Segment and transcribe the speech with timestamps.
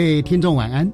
[0.00, 0.90] 各位听众晚安，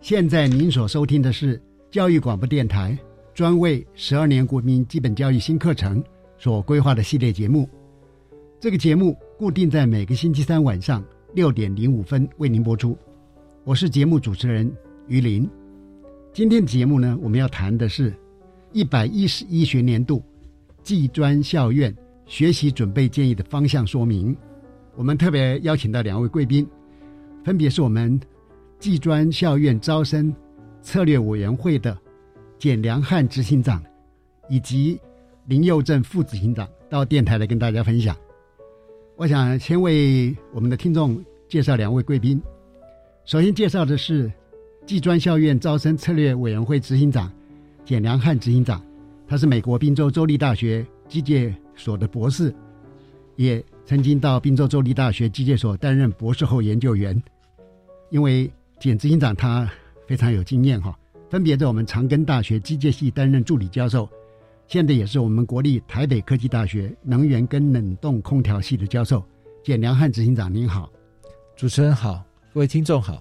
[0.00, 2.98] 现在您所收听的是教育广播电台
[3.32, 6.02] 专为十二年国民基本教育新课程
[6.38, 7.70] 所规划的系列节目。
[8.58, 12.98] 这个节目固定在每个星期三晚上六点零五分为您播出。
[13.62, 14.68] 我是节目主持人
[15.06, 15.48] 于林。
[16.32, 18.12] 今天的节目呢，我们要谈的是
[18.72, 20.20] 一百一十一学年度
[20.82, 24.36] 技专校院学习准备建议的方向说明。
[24.96, 26.68] 我们特别邀请到两位贵宾。
[27.44, 28.20] 分别是我们
[28.78, 30.34] 技专校院招生
[30.82, 31.98] 策略委员会的
[32.58, 33.82] 简良汉执行长，
[34.48, 34.98] 以及
[35.46, 38.16] 林佑正副执行长到电台来跟大家分享。
[39.16, 42.40] 我想先为我们的听众介绍两位贵宾。
[43.24, 44.30] 首先介绍的是
[44.86, 47.30] 技专校院招生策略委员会执行长
[47.84, 48.80] 简良汉执行长，
[49.26, 52.54] 他是美国宾州州立大学机械所的博士，
[53.34, 57.20] 也曾经到宾州州立大学机械所担任博士后研究员。
[58.10, 59.68] 因为简执行长他
[60.06, 60.96] 非常有经验哈，
[61.28, 64.08] 分别在我们长庚大学机械系担任助理教授，
[64.68, 69.24] 现在也是我们国立台北科技大学能源跟冷冻空调系的教授。
[69.64, 70.90] 简良汉执行长您好，
[71.56, 72.24] 主持人好，
[72.54, 73.20] 各位听众好。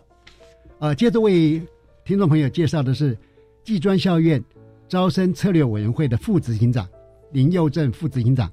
[0.77, 1.59] 呃，接着为
[2.05, 3.17] 听众朋友介绍的是
[3.63, 4.41] 技专校院
[4.87, 6.87] 招生策略委员会的副执行长
[7.31, 8.49] 林佑正副执行长。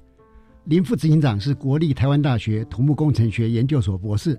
[0.63, 4.37] 林副执行长是国立台湾大学土木工程学研究所博士。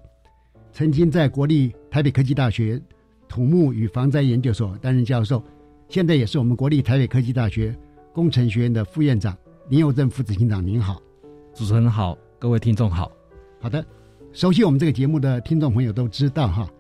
[0.76, 2.78] 曾经在国立台北科技大学
[3.26, 5.42] 土木与防灾研究所担任教授，
[5.88, 7.74] 现在也是我们国立台北科技大学
[8.12, 9.34] 工程学院的副院长
[9.70, 10.62] 林佑正副执行长。
[10.62, 11.00] 您好，
[11.54, 13.10] 主持人好，各位听众好。
[13.58, 13.82] 好的，
[14.34, 16.70] 熟悉我们这个节目的听众朋友都知道哈，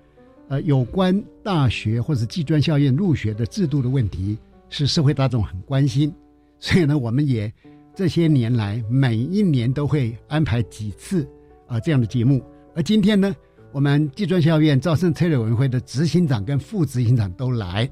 [0.48, 4.36] 呃，有关大学或者技专校院入学的制度的问题
[4.68, 6.12] 是社会大众很关心，
[6.58, 7.50] 所以呢，我们也
[7.94, 11.26] 这些年来每一年都会安排几次
[11.66, 12.42] 啊这样的节目，
[12.74, 13.34] 而今天呢。
[13.72, 17.88] 我们技专校院招生策略委员会的执行长跟副执行长都来，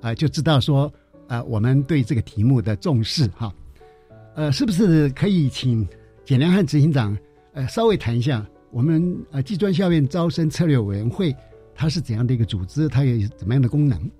[0.00, 0.92] 啊，就知道说，
[1.28, 3.54] 啊，我们对这个题目的重视哈，
[4.34, 5.86] 呃，是不是可以请
[6.24, 7.16] 简良汉执行长，
[7.52, 11.34] 呃，稍微谈一下我们呃技专校院招生策略委员会
[11.74, 14.10] 它是怎样的一个组织，它有怎么样的功能？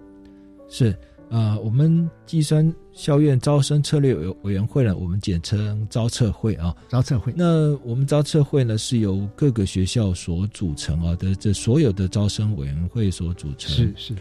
[0.69, 0.96] 是。
[1.30, 6.74] 啊，我们计算校院招生策略委委员会呢，我们简称招策会啊。
[6.88, 7.32] 招策会。
[7.36, 13.70] 那我们招策会呢，是由各个学校所组成啊的，这所有的招生委员会所组成。
[13.70, 14.14] 是是。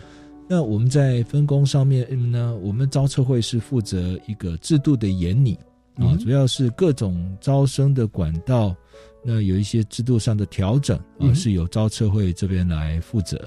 [0.50, 5.58] 那我们在分工上面呢，我们招测会是负责一个制度的研拟
[5.96, 8.76] 啊，主要是各种招生的管道，
[9.24, 13.38] 那有一些制度上的调整啊，是由招测会这边来负责。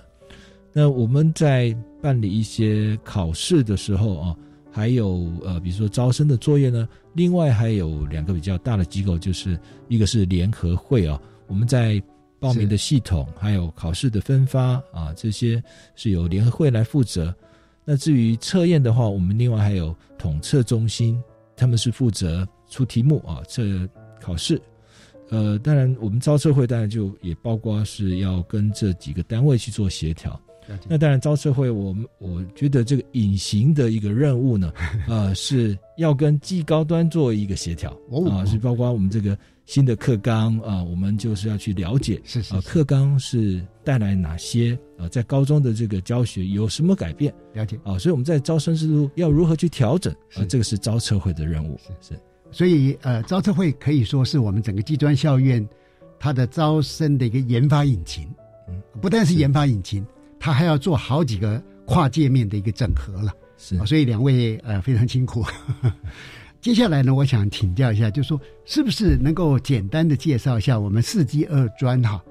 [0.72, 4.36] 那我们在办理一些考试的时候啊，
[4.70, 9.58] 还有呃，比如说招生的作业呢，另外还有两个比较大的机构，就是
[9.88, 12.00] 一个是联合会啊，我们在
[12.38, 15.62] 报名的系统还有考试的分发啊，这些
[15.96, 17.34] 是由联合会来负责。
[17.84, 21.20] 那至于测验的话，我们另外还有统测中心，
[21.56, 23.62] 他们是负责出题目啊，测
[24.20, 24.60] 考试。
[25.30, 30.40] 呃，当然我们招测会当然就也包括是要跟这几个单位去做协调。
[30.88, 34.72] 那当然，招测会我们我觉得这个隐形的一个任务呢，
[35.08, 37.90] 呃，是要跟技高端做一个协调
[38.30, 39.36] 啊，是包括我们这个
[39.66, 47.32] 新的课纲啊，我们就是要去了解是是啊，课纲是带来哪些啊，在高中的这个教学有什么改变？
[47.52, 52.20] 了解啊，所以我们在招生制度要如何去调整啊，这个是招测会的任务是是。
[52.52, 55.66] 所以呃，招测会可以说是我们整个技专校院
[56.18, 58.28] 它的招生的一个研发引擎，
[58.68, 60.04] 嗯，不但是研发引擎。
[60.40, 65.44] 他还要做好几个跨界面的一个整合了，是，所以两位呃非常辛苦。
[66.62, 72.22] 接下来呢，我想请教一下，就是说是不是能够简单的介绍一下我们四技二专哈？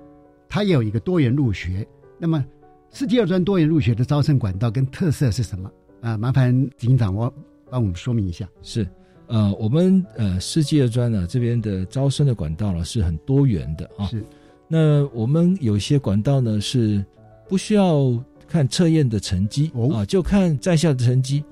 [0.48, 2.44] 它也有一个多元入学，那么
[2.90, 5.72] 四技二专多元入学的招生管道跟特色是什么？
[6.02, 7.32] 啊，麻烦警长我
[7.70, 8.50] 帮我们说明一下。
[8.64, 8.88] 是，
[9.28, 14.08] 呃，我们呃四技二专呢这边的招生的管道呢是很多元的啊。
[14.08, 14.24] 是，
[14.68, 17.06] 那我们有些管道呢是。
[17.50, 21.44] 不需要看测验的成绩啊，就看在校的成绩。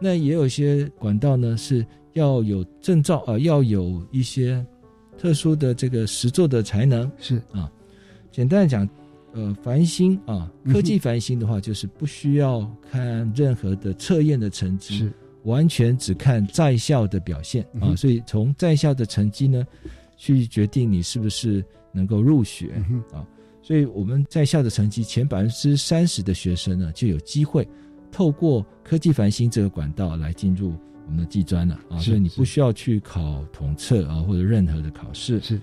[0.00, 1.84] 那也有一些管道呢是
[2.14, 4.64] 要有证照啊，要有一些
[5.18, 7.10] 特殊的这个实作的才能。
[7.18, 7.70] 是啊，
[8.32, 8.88] 简单的讲，
[9.34, 15.12] 呃，繁星啊，科技繁星的话，就是不需要看任何的测验的成绩，是
[15.44, 17.94] 完全只看在校的表现啊。
[17.94, 19.66] 所以从在校的成绩呢，
[20.16, 21.62] 去决定你是不是
[21.92, 23.26] 能够入学啊。
[23.66, 27.66] 所以我们在校的成绩前百分之三十的学生呢，就有机会
[28.12, 30.72] 透过科技繁星这个管道来进入
[31.04, 31.98] 我们的技专了啊。
[31.98, 35.40] 所以你不需要去考统测啊，或者任何的考试。
[35.40, 35.60] 是，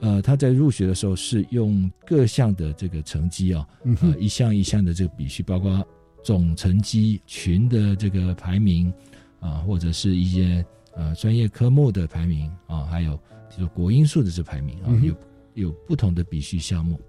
[0.00, 3.66] 呃，他在入学的时候是用各项的这个成绩啊，
[4.02, 5.82] 呃，一项一项的这个比序，包括
[6.22, 8.92] 总成绩、群的这个排名
[9.40, 10.62] 啊，或者是一些
[10.94, 13.18] 呃专业科目的排名啊，还有
[13.48, 15.14] 就是国英数的这排名啊，有
[15.54, 17.00] 有不同的比序项目。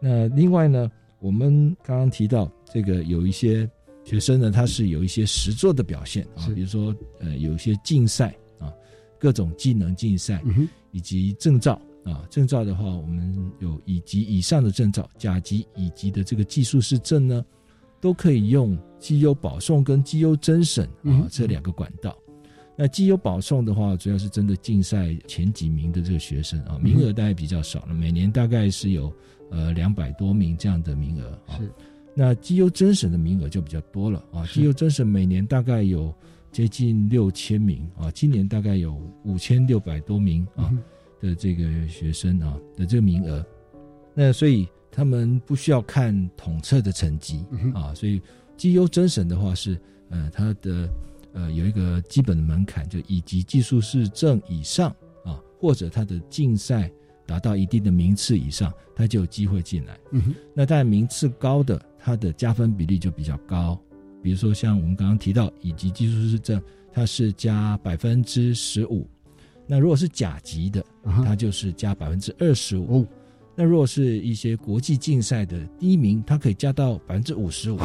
[0.00, 0.90] 那另外呢，
[1.20, 3.68] 我们刚刚提到这个有一些
[4.04, 8.72] 学生呢，他是有一些实作的表现啊，比如说呃，有一些竞赛啊，
[9.18, 10.42] 各种技能竞赛，
[10.92, 17.44] 以及证照啊，证照的话，我们有乙级以上的证照，甲级、乙级的这个技术士证呢，
[18.00, 22.16] 都可以用绩优保送跟绩优甄审啊这两个管道。
[22.78, 29.12] 那绩优保送的话，主要是针对竞赛前几名的这个学生啊，名额大概比较少了，每年大概是有。
[29.50, 31.72] 呃，两百多名这样的名额啊，是。
[32.14, 36.14] 那绩优甄审的名额就比较多了啊，绩优甄审每年大概有
[36.52, 40.70] 接近六千名啊，今年大概有五千六百多名啊
[41.18, 43.42] 的这个学生啊的这个名额。
[44.12, 47.42] 那所以他们不需要看统测的成绩
[47.72, 48.20] 啊，所以
[48.54, 49.80] 绩优甄审的话是
[50.10, 50.86] 呃，他的
[51.32, 54.90] 呃有一个基本的门槛，就以及技术士证以上
[55.24, 56.90] 啊，或者他的竞赛。
[57.26, 60.00] 达到一定的名次以上，他就有机会进来。
[60.12, 63.78] 嗯哼，那但名次高的，他的加分比例就比较高。
[64.22, 66.58] 比如说像我们刚刚提到以及技术师证，
[66.90, 69.06] 它是加百分之十五。
[69.66, 70.82] 那如果是甲级的，
[71.22, 73.06] 它就是加百分之二十五。
[73.54, 77.78] 那如果是一些国际竞赛的第一名，它可以加到百分之五十五。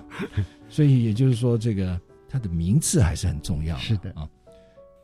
[0.68, 1.98] 所以也就是说，这个
[2.34, 3.76] 它的名次还是很重要。
[3.78, 4.28] 是的啊，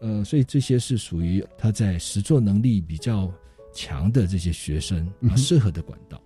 [0.00, 3.32] 呃，所以这些是属于他在实作能力比较。
[3.72, 6.20] 强的这些学生适合的管道，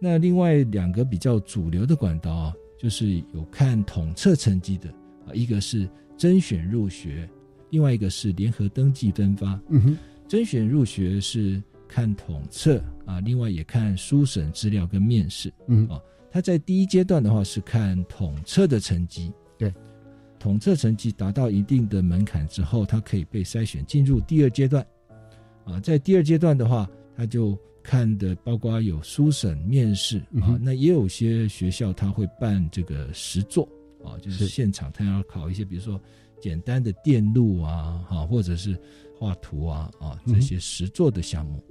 [0.00, 4.88] 那另外两个比较主流的管道啊，就是有看统测成绩的
[5.26, 5.86] 啊，一个是
[6.16, 7.28] 甄选入学，
[7.68, 9.60] 另外一个是联合登记分发。
[9.68, 15.52] 嗯哼，甄选入学是看统测啊，另外也看书审资料跟面试。
[15.66, 16.00] 嗯啊，
[16.30, 19.70] 他在第一阶段的话是看统测的成绩，对，
[20.42, 24.84] 统测成绩达到一定的门槛之后，他可以被筛选进入第二阶段。
[25.64, 33.68] 啊，在第二阶段的话，他就看的包括有书审、面试啊，那也有些学校他会办这个实作
[34.04, 36.00] 啊，就是现场他要考一些，比如说
[36.40, 38.76] 简单的电路啊，哈，或者是
[39.16, 41.62] 画图啊，啊这些实作的项目。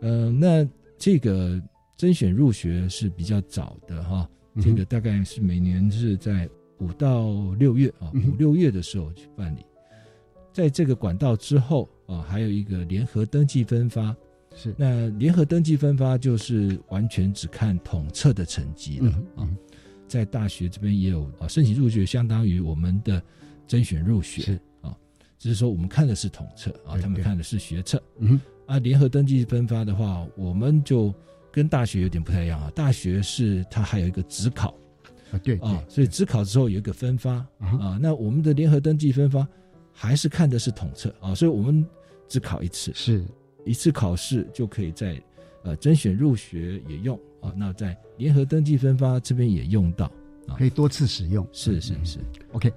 [0.00, 0.68] 呃，那
[0.98, 1.62] 这个
[1.96, 4.28] 甄选入学是比较早的哈，
[4.60, 9.64] 这个大概是每年是在五到六月啊，五六月的时候去办理，
[10.52, 11.88] 在这个管道之后。
[12.08, 14.16] 啊，还有一个联合登记分发，
[14.56, 19.46] 是那联合登记分发就是完全只看统测的成绩了啊。
[20.06, 23.22] 在大学这边也有啊，申请入学相当于我们的
[23.66, 24.96] 甄选入学啊，
[25.38, 28.02] 只是说我们看的是统测啊，他们看的是学测。
[28.20, 31.14] 嗯，啊，联合登记分发的话，我们就
[31.52, 32.72] 跟大学有点不太一样啊。
[32.74, 34.74] 大学是它还有一个职考
[35.30, 37.98] 啊，对啊，所以只考之后有一个分发啊。
[38.00, 39.46] 那我们的联合登记分发
[39.92, 41.86] 还是看的是统测啊，所以我们。
[42.30, 43.24] 只考一次，是
[43.64, 45.18] 一次考试就可以在
[45.62, 50.04] 呃甄选入学也用啊，那在联合登记分发这边也用到
[50.46, 51.48] 啊，可以多次使用。
[51.52, 52.18] 是是是
[52.52, 52.70] ，OK。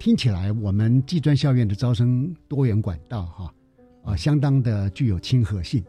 [0.00, 3.54] 听起来我们技专校院的招生多元管道哈
[4.02, 5.80] 啊，相当的具有亲和性。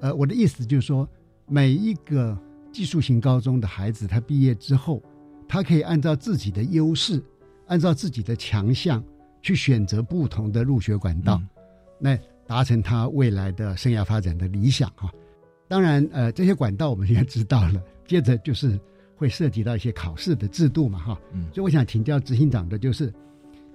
[0.00, 1.08] 呃，我的意思就是说，
[1.46, 2.38] 每一个
[2.70, 5.02] 技术型高中的孩子，他毕业之后，
[5.48, 7.22] 他可以按照自己的优势，
[7.66, 9.02] 按照自己的强项
[9.42, 11.40] 去选择不同的入学管道，
[11.98, 15.10] 那达成他未来的生涯发展的理想哈。
[15.68, 18.78] 当然，呃，这些管道我们现在知道了， 接着就是
[19.16, 21.20] 会涉及到一些考试的制度嘛哈。
[21.32, 23.12] 嗯，所以我想请教执行长的就是。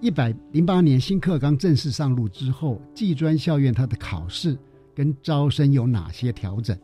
[0.04, 4.58] 一百零八年新课纲正式上路之后，技专校院它的考试
[4.96, 6.76] 跟招生有哪些调整？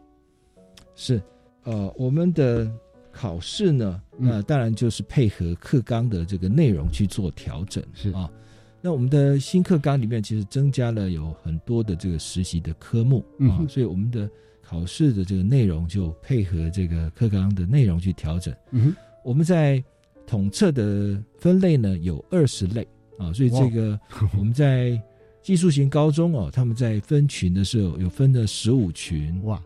[0.93, 1.19] 是，
[1.63, 2.71] 呃，我们的
[3.19, 7.83] 考试呢，那当然就是配合课纲的这个内容去做调整。
[7.95, 8.29] 是啊，
[8.79, 14.29] 那我们的新课纲里面其实增加了有很多的这个实习的科目啊，所以我们的
[14.61, 18.53] 考试的这个内容就配合这个课纲的内容去调整。
[18.69, 18.95] 嗯，
[19.25, 19.83] 我们在
[20.27, 22.87] 统测的分类呢有二十类。
[23.17, 23.99] 啊，所以这个
[24.37, 25.01] 我们在
[25.41, 29.59] 技术型高中哦，他们在分群的时候有分了十五群哇。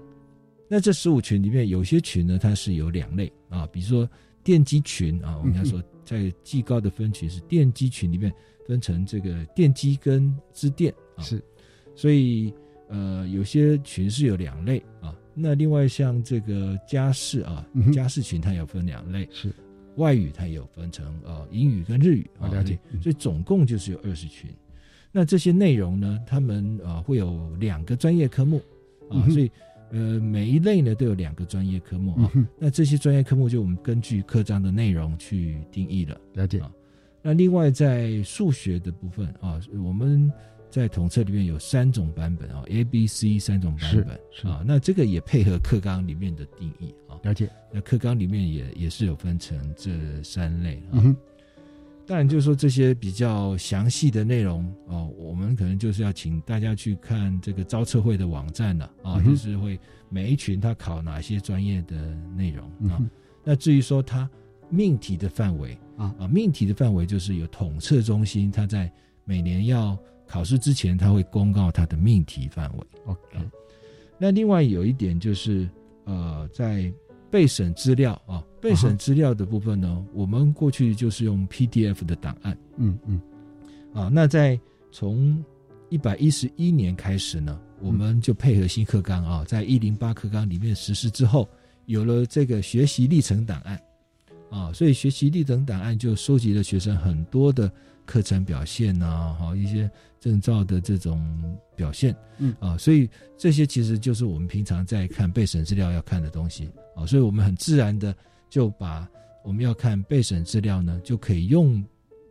[0.74, 4.10] 那这十五群里面有些群呢，它是有两类啊，比如说
[4.42, 8.32] 电机群啊，我们要说在技高的分群是电机群里面
[8.66, 11.44] 分成这个电机跟支电啊，是，
[11.94, 12.54] 所以
[12.88, 15.14] 呃有些群是有两类啊。
[15.34, 19.54] 那另外像这个家事啊，家事群它有分两类是。
[19.98, 24.50] 外语它也有分成呃英语跟日语啊，了解，所以总共就是有二十群。
[25.12, 28.62] 那这些内容呢，他们啊会有两个专业科目
[29.10, 29.52] 啊，所以
[29.92, 32.32] 呃每一类呢都有两个专业科目啊。
[32.58, 36.72] 那这些专业科目就我们根据课章的内容去定义了，了解啊。
[37.22, 40.32] 那另外在数学的部分啊，我们。
[40.72, 47.20] 在统测里面有三种版本啊，A、B、C 三种版本啊，那这个也配合课纲里面的定义啊。
[47.24, 49.92] 了解，那课纲里面也也是有分成这
[50.24, 51.04] 三类啊。
[52.12, 63.02] 当然，就是说这些比较详细的内容哦，我们可能就是要请大家去看这个招测会的网站了啊，就是会每一群他考哪些专业的内容啊。
[63.46, 64.30] 那至于说他
[64.70, 68.92] 命题的范围啊啊，命题的范围就是有统测中心，他在
[69.24, 69.98] 每年要。
[70.28, 72.88] 考试之前，他会公告他的命题范围。
[73.06, 73.38] OK，
[74.18, 75.70] 那另外有一点就是，
[76.06, 76.90] 呃，在
[77.32, 82.56] 备审资料啊，备审资料的部分呢，我们过去就是用 PDF 的档案。
[82.78, 83.22] 嗯嗯，
[83.94, 84.60] 啊，那在
[84.92, 85.44] 从
[85.90, 91.50] 一百一十一年开始呢，我们就配合新课纲啊，在一零八课纲里面实施之后，
[91.86, 93.82] 有了这个学习历程档案
[94.50, 97.72] 啊，所以学习历程档案就收集了学生很多的。
[98.06, 99.90] 课程表现呐，哈，一些
[100.20, 101.20] 证照的这种
[101.76, 108.16] 表现，嗯啊，所以这些其实就是我们平常在看备审资料要看的东西啊，所以我们很自然的
[108.50, 109.08] 就把
[109.44, 111.84] 我们要看备审资料呢，就可以用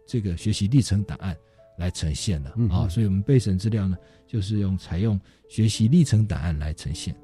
[0.06, 1.36] 这个学习历程档案
[1.78, 3.96] 来呈现了啊，所以我们备审资料呢，
[4.26, 7.14] 就是用采用学习历程档案来呈现。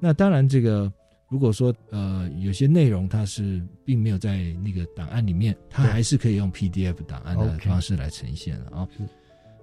[0.00, 0.92] 那当然这个。
[1.28, 8.88] 如果说呃有些内容它是并没有在那个档案里面，它还是可以用 PDF 档案的方式来呈现啊。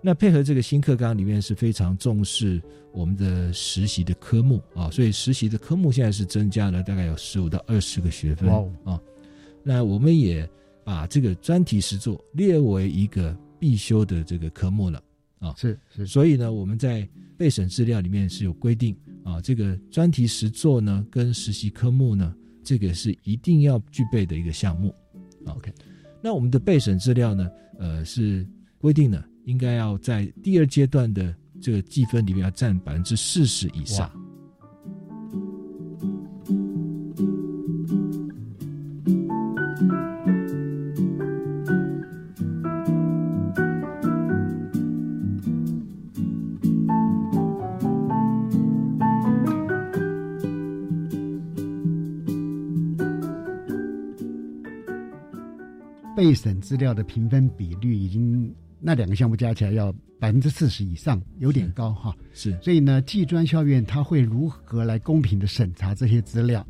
[0.02, 8.48] 那配合这个新课纲里面是非常重视我们的实习的科目啊，所以实习的科目现在是增加了大概有十五到二十个学分
[8.84, 9.02] 啊。
[9.64, 10.48] 那我们也
[10.84, 15.02] 把这个专题实作列为一个必修的这个科目了
[15.40, 15.56] 啊。
[15.58, 18.96] 是是，所以呢，我们在备审资料里面是有规定。
[19.25, 24.94] 啊，这个专题实作呢，跟实习科目呢，这个是一定要具备的一个项目。
[25.48, 25.74] OK，
[26.22, 34.10] 那我们的备审资料呢，呃，是规定的，应该要在第二阶段的这个计分里面要占百分之四十以上。
[56.46, 62.16] 审资料的评分比率已经那两个项目加起来要百分之四十以上，有点高哈。
[62.34, 66.64] 是，所以呢，技专校院他会如何来公平的审查这些资料？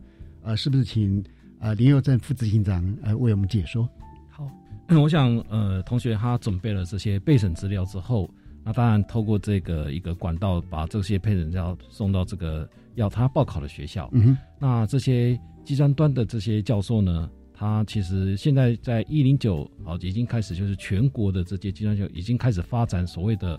[0.43, 1.21] 呃，是不是请
[1.59, 3.85] 呃林佑正副执行长呃为我们解说？
[4.29, 4.49] 好，
[4.97, 8.29] 我想呃同学他准备了这些备审资料之后，
[8.63, 14.09] 那当然透过这个一个管道把这些配审资料送到这个要他报考的学校。
[14.13, 17.29] 嗯哼，那这些技专端的这些教授呢？
[17.57, 23.57] 他其实现在在一零九啊，已经开始就是全国的这些计算就已经开始发展所谓的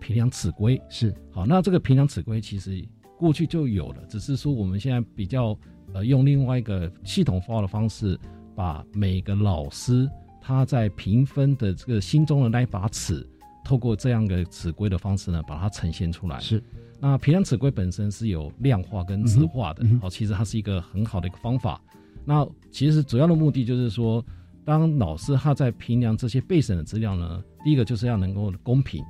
[0.00, 0.80] 平量尺规。
[0.88, 2.84] 是好，那这个平量尺规其实
[3.16, 5.56] 过去就有了，只是说我们现在比较
[5.94, 8.18] 呃用另外一个系统化的方式，
[8.54, 10.10] 把每个老师
[10.40, 13.24] 他在评分的这个心中的那一把尺，
[13.64, 16.40] 透过这样的尺规的方式呢，把它呈现出来。
[16.40, 16.62] 是，
[17.00, 21.80] 那平量尺规本身是有量化跟质化的，好，其实它是一个很好的一个方法。
[22.26, 24.22] 那其实主要的目的就是说，
[24.64, 29.02] 当老师他在评量这些备审的资料呢，第一个就是要能够公平，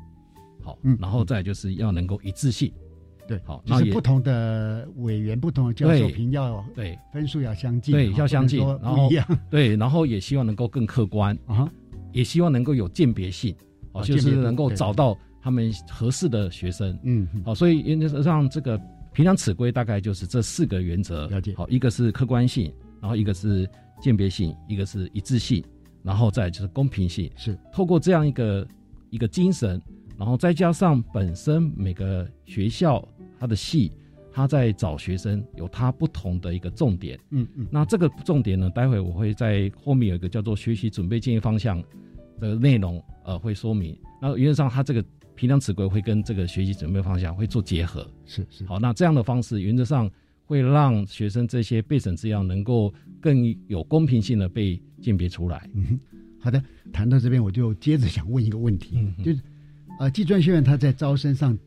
[0.63, 2.73] 好，嗯，然后再就是要能够一致性。
[3.27, 6.97] 对，好，就是不同的委员、不同的教授评要对。
[7.13, 11.69] 分数要相近，对，要相近，然后一样， 对，然后也希望能够更客观 啊，
[12.13, 13.53] 也希望能够有鉴别性，
[13.91, 18.81] 哦，就是能够找到他们合适的学生，嗯，好，所以原则上这个
[19.13, 23.69] 平常尺规大概就是这四个原则，了解，好，一个是客观性，然后一个是
[24.01, 25.65] 鉴别性，一个是一致性，
[26.03, 28.67] 然后再就是公平性，是透过这样一个
[29.11, 29.81] 一个精神，
[30.17, 33.07] 然后再加上本身每个学校。
[33.39, 33.93] 它的系，
[34.33, 41.85] 他在找学生有他不同的一个重点，嗯嗯，那这个重点呢，待会我会在后面有一个叫做学习准备建议方向
[42.41, 43.95] 的内容，呃，会说明。
[44.23, 48.65] 那原则上，他这个评量尺规会跟这个学习准备方向会做结合，是是。
[48.65, 50.11] 好，那这样的方式原则上
[50.47, 55.69] 会让学生这些备审资料能够更有公平性的被鉴别出来。
[55.75, 56.01] 嗯，
[56.41, 56.63] 好的，
[56.93, 59.41] 谈到这边我就接着想问一个问题，就是
[60.01, 61.59] 呃，技专学院他在招生上。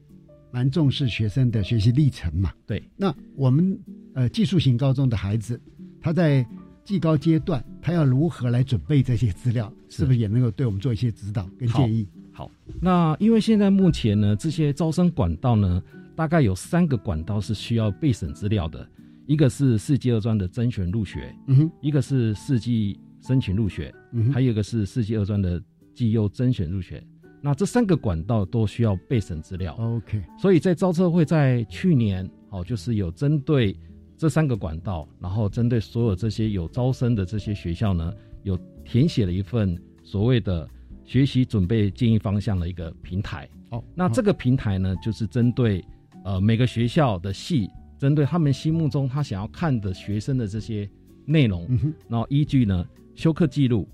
[0.51, 2.51] 蛮重视学生的学习历程嘛？
[2.65, 2.81] 对。
[2.97, 3.79] 那我们
[4.15, 5.61] 呃技术型高中的孩子，
[6.01, 6.43] 他在
[6.83, 9.71] 技高阶段，他要如何来准备这些资料？
[9.89, 12.07] 是不是也能够对我们做一些指导跟建议？
[12.31, 12.49] 好。
[12.81, 15.83] 那因为现在目前呢，这些招生管道呢，
[16.19, 18.85] 大概有三个管道是需要备审资料的，
[19.25, 25.63] 一个是四季二专的甄选入学，嗯哼，一个是四季申请入学，嗯，还有一个是四季二专的
[25.95, 27.01] 绩优甄选入学。
[27.41, 30.21] 那这三个管道都需要备审资料，OK。
[30.37, 33.73] 所以在招测会在去年，哦，就是有针对
[34.17, 40.69] 这三个管道，然后针对所有这些有招生的这些学校呢，有填写了一份所谓的
[41.05, 43.47] 学习准备建议方向的一个平台。
[43.69, 45.81] 哦，那这个平台呢，就是针对
[46.23, 50.89] 呃每个学校的系，针对他们心目中他想要看的学生的这些
[51.25, 51.67] 内容，
[52.07, 52.85] 然后依据呢
[53.15, 53.87] 修课记录，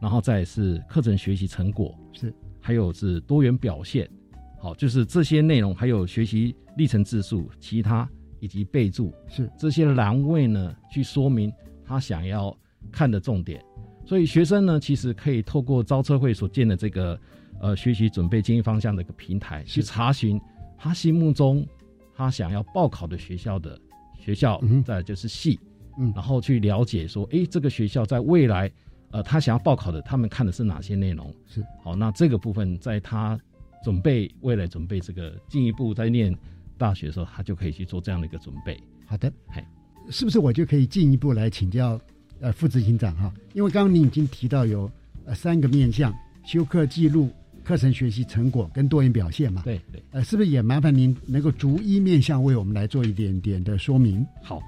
[0.00, 2.34] 然后再是课程学习成果是。
[2.58, 4.10] 还有是多元表现，
[4.58, 11.52] 好，就是这些内容，还有学习历程字数、其他以及备注，是这些栏位呢，去说明
[11.84, 12.52] 他想要
[12.90, 13.64] 看的重点。
[14.04, 17.16] 所以学生呢，其实可以透过招车会所建的这个
[17.60, 20.40] 呃学习准备建议方向的一个平台，去查询
[20.76, 21.66] 他心目中
[22.14, 23.78] 他想要报考的学校的
[24.18, 25.58] 学校，嗯再就是系，
[25.98, 28.70] 嗯，然后去了解说，哎，这个学校在未来。
[29.12, 31.32] 呃，他想要报考的，他们看的是哪些内容？
[31.46, 33.38] 是好，那这个部分在他
[33.82, 36.36] 准备未来准备这个进一步在念
[36.76, 38.76] 大学的时候，他就可以去做这样的一个准备。
[39.06, 39.64] 好的，嘿，
[40.10, 41.98] 是不是我就可以进一步来请教
[42.40, 43.32] 呃副执行长哈？
[43.54, 44.90] 因为刚刚你已经提到有
[45.24, 46.12] 呃三个面向：
[46.44, 47.30] 修课记录、
[47.66, 49.60] 课程学习成果跟多元表现嘛？
[49.64, 54.24] 对对，呃，是不是也麻烦您能够逐一面向为我们来做一点点的说明？
[54.40, 54.62] 好，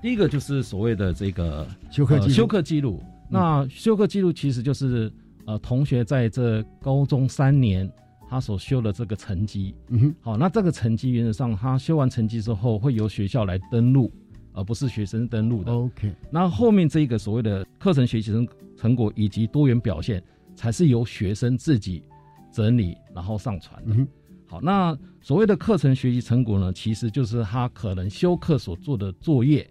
[0.00, 3.02] 第一个就是所谓的这个修课记录修课记录。
[3.28, 5.12] 那修课记录其实就是，
[5.44, 7.90] 呃，同学在这高中三年
[8.28, 9.74] 他所修的这个成绩。
[9.88, 10.14] 嗯哼。
[10.20, 14.08] 好，那这个成绩原则上，他修完成绩之后会由学校来登录，
[14.52, 15.72] 而不是学生登录的。
[15.72, 16.14] OK。
[16.30, 20.22] 那后面这一个所谓的课程学习成成果以及多元表现，
[20.54, 22.04] 才是由学生自己
[22.52, 24.06] 整理然后上传的。
[24.46, 29.68] 好，那所谓的课程学习成果呢，其实就是他可能修课所做的作业，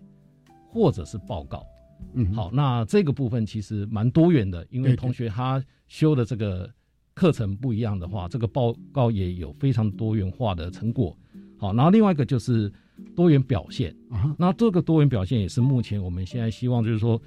[0.71, 1.65] 或者是报告。
[2.13, 6.69] 嗯，好，那这个部分其实蛮多元的，因为同学他修的这个
[7.13, 11.15] 课程不一样的话，这个报告也有非常多元化的成果。
[11.57, 12.71] 好，然后另外一个就是
[13.17, 17.21] 多元表现啊，那这个多元表现也是目前我们现在希望就是说，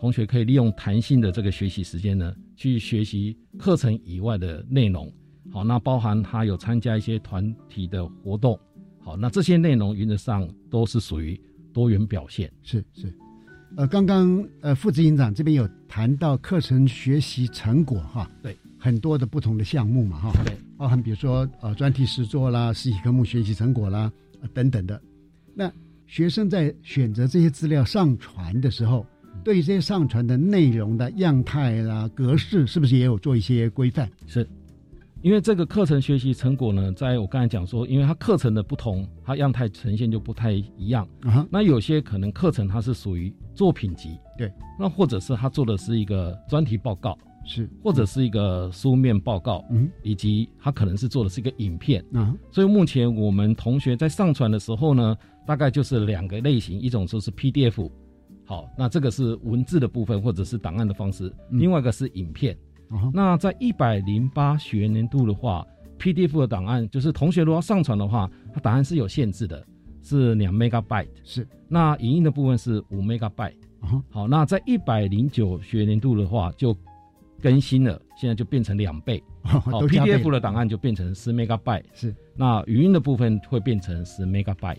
[0.00, 5.12] 同学可以利用弹性的这个学习时间呢，去学习课程以外的内容。
[5.50, 8.58] 好，那包含他有参加一些团体的活动。
[9.00, 11.40] 好，那这些内容原则上都是属于
[11.72, 12.52] 多元表现。
[12.62, 13.12] 是是。
[13.76, 24.10] 呃，刚刚呃副执行长这边有谈到课程学习成果哈，对，很多的不同的项目嘛哈，对，包含比如说呃专题实作啦、实习科目学习成果啦
[24.54, 25.00] 等等的。
[25.54, 25.70] 那
[26.06, 29.06] 学生在选择这些资料上传的时候，
[29.44, 34.10] 对这些上传的内容的样态啦、格式，是不是也有做一些规范？
[34.26, 34.48] 是。
[35.20, 41.04] 因为这个课程学习成果呢，在我刚才讲说，因为它课程的不同，它样态呈现就不太一样。
[41.22, 52.32] 啊，那有些可能课程它是属于作品集，对，那或者是他做的是一个专题报告，是，或者是一个书面报告，嗯，以及他可能是做的是一个影片啊。
[52.52, 57.90] 所以目前我们同学在上传的时候呢，大概就是两个类型，一种就是 PDF，
[58.48, 62.56] 好，那这个是文字的部分或者是档案的方式；另外一个是影片。
[63.12, 65.66] 那在一百零八学年度的话
[65.98, 69.62] ，PDF 的档案就是同学如果要上传的话，它档案是有限制的，
[70.02, 71.08] 是两 megabyte。
[71.22, 73.52] 是，那影音的部分是五 megabyte。
[74.08, 76.74] 好，那在一百零九学年度的话，就
[77.42, 79.22] 更新了，现在就变成两倍。
[79.42, 81.84] 好，PDF 的档案就变成十 megabyte。
[81.92, 84.78] 是，那语音的部分会变成十 megabyte。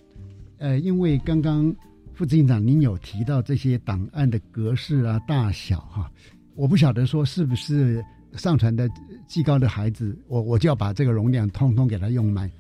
[0.58, 1.74] 呃，因为刚刚
[2.20, 6.12] 副执行长您有提到这些档案的格式啊、大小哈，
[6.54, 8.04] 我不晓得说是不是
[8.34, 8.90] 上传的
[9.26, 12.52] 技高的孩子，我我就要把这个容量通通给他用满，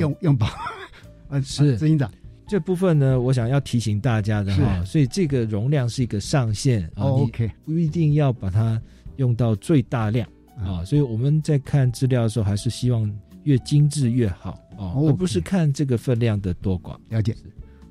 [0.00, 0.48] 用用饱。
[1.30, 2.10] 呃，是执行长。
[2.48, 8.82] 这部分呢，我想要提醒大家的哈，所以这个容量是一个上限啊，OK，不一定要把它
[9.18, 13.08] 用到最大量啊，所以我们在看资料的时候，还是希望
[13.44, 16.96] 越精致越好啊，而不是看这个分量的多寡。
[17.10, 17.32] 了解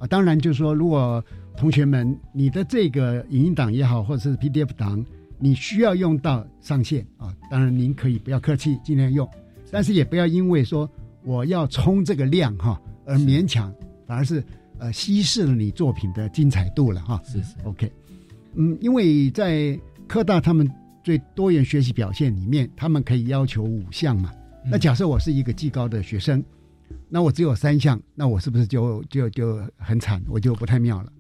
[0.04, 1.24] 啊，当然就是说，如果
[1.56, 5.06] 同学们你的这个影音档也好，或者是 PDF 档，
[5.40, 9.26] 你需要用到上线啊，当然您可以不要客气，尽量用，
[9.72, 10.90] 但是也不要因为说
[11.24, 13.74] 我要冲这个量哈而勉强。
[14.06, 14.44] 反而是
[14.80, 17.22] 呃稀释了你作品的精彩度了哈。
[17.24, 17.90] 是是，OK，
[18.56, 20.70] 嗯，因为在科大他们
[21.02, 24.30] 最多元学习表现里面，他们可以要求五项嘛。
[24.70, 26.44] 那假设我是一个技高的学生，
[27.10, 30.22] 那我只有三项，那我是不是就就就很惨？
[30.28, 31.12] 我就不太妙了。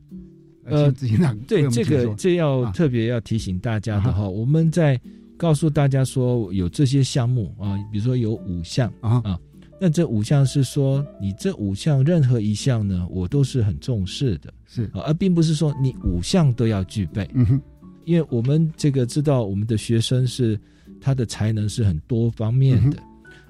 [0.66, 5.00] 呃，执行长，对这个这要特别要提醒大家的哈，我们在
[5.36, 9.40] 告诉大家说有这些项目啊，比如说有五项啊啊。
[9.82, 17.30] 那这五项是说，你这五项任何一项呢，我都是很重视的，是啊，而并不是说你五项都要具备。
[17.34, 17.62] 嗯哼，
[18.06, 20.58] 因为我们这个知道，我们的学生是
[21.02, 22.98] 他的才能是很多方面的，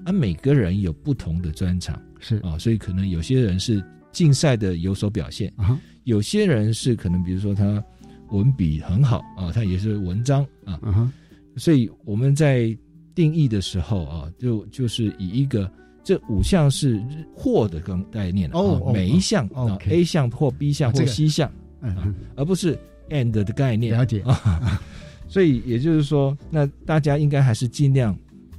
[0.04, 2.36] 而每个人有不同的专长，是。
[2.38, 7.82] 啊，所以可能有些人是竞赛的有所表现，啊，有些人是可能比如说他
[8.30, 11.12] 文笔很好啊，他也是文章啊，
[11.56, 12.76] 所以我们在
[13.14, 15.70] 定义的时候啊，就就是以一个。
[16.06, 17.02] 这五项是
[17.34, 23.96] 或的跟概念哦，每一项啊，A 项或 B 项或 C 项，嗯，而不是 and 的概念。
[23.96, 24.20] 了解。
[24.20, 24.78] 啊，
[25.26, 28.14] 所以也就是说，那大家应该还是尽量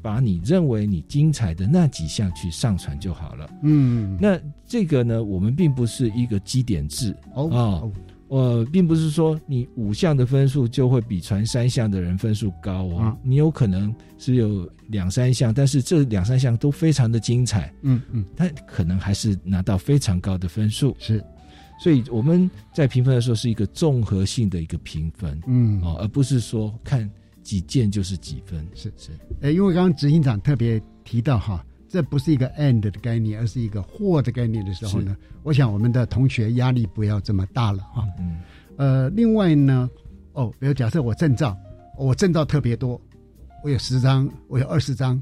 [0.06, 3.50] 把你认为你精彩的那几项去上传就好了。
[3.63, 7.12] 嗯，那这个呢，我们并不是一个基点制。
[7.34, 7.50] 哦。
[7.52, 7.91] 哦。
[8.28, 21.24] 呃并不是说你五项的分数就会比传三项的人分数高哦，你有可能只有两三项，但是这两三项都非常的精彩，嗯嗯，他可能还是拿到非常高的分数，是，
[21.80, 25.80] 所以我们在评分的时候是一个综合性的一个评分，嗯。
[25.84, 27.08] 哦，而不是说看
[27.46, 31.66] 几件就是几分，是是，呃，因为刚刚执行长特别提到哈。
[31.88, 38.04] 这不是一个 and 的概念，而是一个或的概念的时候呢，我想我们的同学压力不要这么大了哈。
[38.20, 38.40] 嗯，
[38.76, 39.90] 呃，另外呢，
[40.34, 41.56] 哦，比如假设我证照，
[41.98, 43.00] 我证照特别多，
[43.64, 45.22] 我有十张，我有二十张，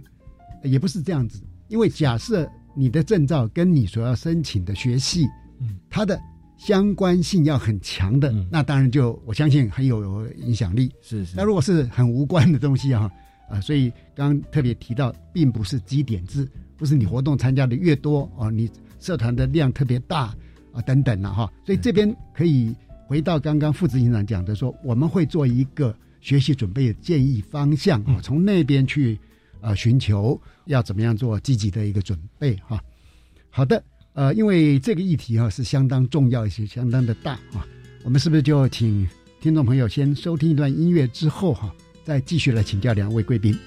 [0.64, 1.44] 也不是这样子。
[1.68, 5.28] 因为假设你的证照跟你所要申请的学系，
[5.60, 6.20] 嗯，它的
[6.66, 10.90] 相关性要很强的，那当然就我相信很有影响力。
[11.02, 11.36] 是是。
[11.36, 13.12] 那如果是很无关的东西啊，
[13.50, 16.50] 啊，所以刚刚特别提到，并不是基点制。
[16.78, 20.34] 不是你活动参加的越多哦，你社团的量特别大
[20.72, 21.52] 啊，等等了哈。
[21.66, 22.74] 所以这边可以
[23.08, 29.20] 回到刚刚副执行长讲的，说我们会做一个学习准备的建议方向啊，从那边去
[29.60, 32.82] 呃寻求要怎么样做积极的一个准备哈。
[33.50, 37.66] 好的，呃，因为这个议题哈是相当重要一些，相当的大啊。
[38.04, 39.08] 我们是不是就请
[39.42, 41.74] 听众朋友先收听一段音乐之后哈，
[42.04, 43.58] 再继续来请教两位贵宾。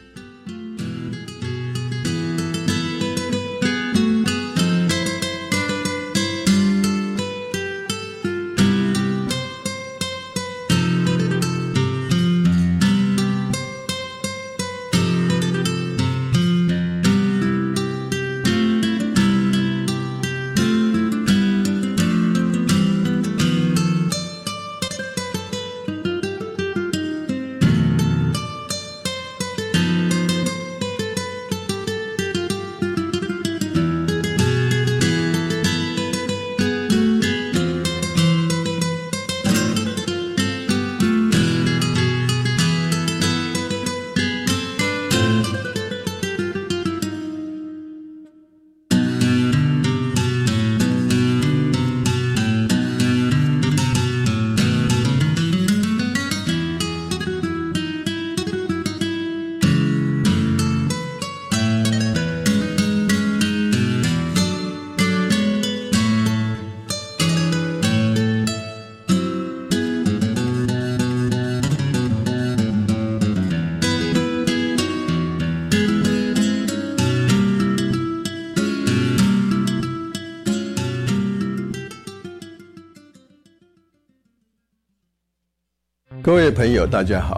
[86.57, 87.36] 朋友，大家好，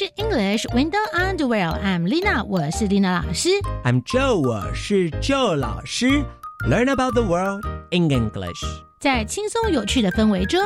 [0.00, 1.78] Magic English Window Underwear.
[1.84, 3.50] I'm Lina，我是 Lina 老师。
[3.84, 6.24] I'm Joe，我是 Joe 老师。
[6.66, 8.64] Learn about the world in English.
[8.98, 10.62] 在轻松有趣的氛围中，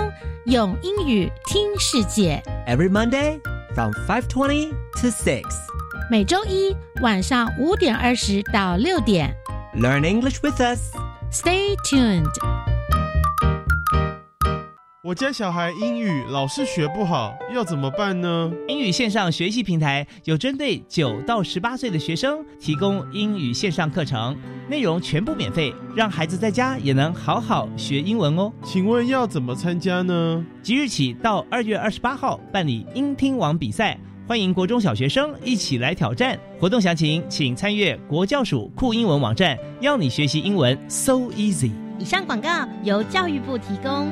[0.46, 2.40] 用英语听世界。
[2.68, 3.40] Every Monday
[3.74, 5.42] from 5:20 to 6.
[6.09, 9.35] 每周一晚上五点二十到六点。
[9.74, 10.92] Learn English with us.
[11.33, 12.31] Stay tuned.
[15.06, 18.52] 我家小孩英语老是学不好，要怎么办呢？
[18.68, 24.36] 英语线上学习平台有针对九到十八岁的学生提供英语线上课程，
[24.68, 28.52] 内容全部免费，让孩子在家也能好好学英文哦。
[28.63, 30.44] 请问要怎么参加呢？
[30.63, 33.96] 即日起到二月二十八号办理英听网比赛，
[34.28, 36.36] 欢迎国中小学生一起来挑战。
[36.60, 41.70] 活动详情请参阅国教署酷英文网站，要你学习英文 so easy。
[42.00, 42.50] 以上广告
[42.84, 44.12] 由教育部提供。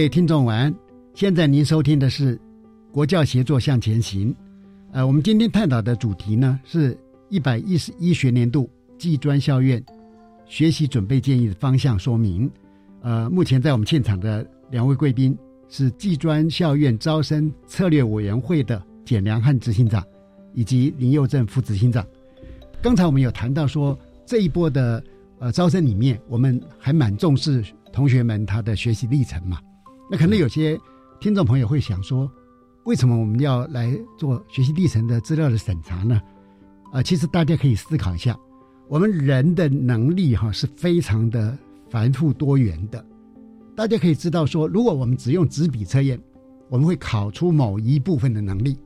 [0.00, 0.74] 各位听众晚安，
[1.12, 2.40] 现在您收听的是
[2.90, 4.34] 国教协作向前行。
[4.92, 6.96] 呃，我们今天探讨的主题呢是
[7.28, 9.84] 一百一十一学年度技专校院
[10.46, 12.50] 学习准备建议的方向说明。
[13.02, 15.36] 呃，目前在我们现场的两位贵宾
[15.68, 20.02] 是技专校院招生策略委员会的简良汉执行长，
[20.54, 22.02] 以及林佑正副执行长。
[22.80, 25.04] 刚才我们有谈到说，这一波的
[25.40, 29.60] 呃招生里面，我们还蛮重视同学们他的学习历程嘛。
[30.10, 30.76] 那可能有些
[31.20, 32.28] 听众朋友会想说，
[32.82, 36.20] 为什么我们要来做学习历程的资料的审查呢？
[36.90, 38.36] 啊、其实大家可以思考一下，
[38.88, 41.56] 我们人的能力哈是非常的
[41.88, 43.04] 繁复多元的。
[43.76, 46.20] 大家可以知道说，如果我们只用纸笔测验，
[46.68, 48.76] 我们会考出某一部分的能力，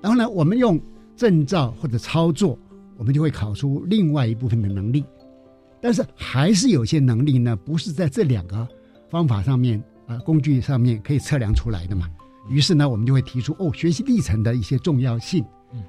[0.00, 0.80] 然后呢，我们用
[1.16, 2.56] 证照或者操作，
[2.96, 5.04] 我们就会考出另外一部分的能力。
[5.80, 8.68] 但是还是有些能力呢，不是在这两个
[9.10, 9.82] 方法上面。
[10.06, 12.08] 呃，工具上面可以测量出来的嘛。
[12.48, 15.44] 于是呢，我们就会提出哦，学习历程的一些重要性。
[15.72, 15.82] 嗯，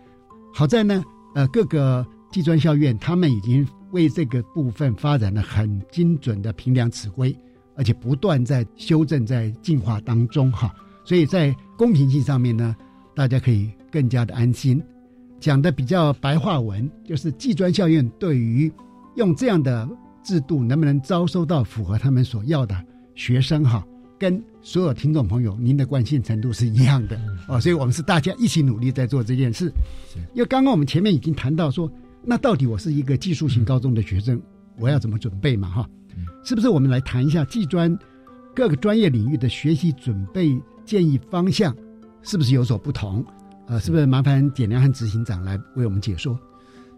[0.53, 1.03] 好在呢，
[1.36, 7.38] 呃，各个技专校院他们已经为这个部分发展了很精准的评量尺规，
[7.75, 10.73] 而且不断在修正、在进化当中哈。
[11.06, 12.75] 所以在公平性上面呢，
[13.15, 14.84] 大家可以更加的安心。
[15.39, 18.71] 讲的比较白话文，就是技专校院对于
[19.15, 19.88] 用这样的
[20.23, 22.75] 制度能不能招收到符合他们所要的
[23.13, 23.86] 学生哈。
[24.19, 29.71] 跟所有听众朋友，您的关心程度是一样的哦，所以我们是大家一起努力在做这件事。
[30.34, 31.91] 因为刚刚我们前面已经谈到说，
[32.23, 34.41] 那到底我是一个技术型高中的学生，
[34.80, 35.69] 我要怎么准备嘛？
[35.69, 35.89] 哈，
[36.43, 37.95] 是不是我们来谈一下技专
[38.56, 41.75] 各个专业领域的学习准备建议方向
[42.23, 43.23] 是不是有所不同？
[43.67, 46.38] 呃，是不是麻烦简良和执行长来为我们解说？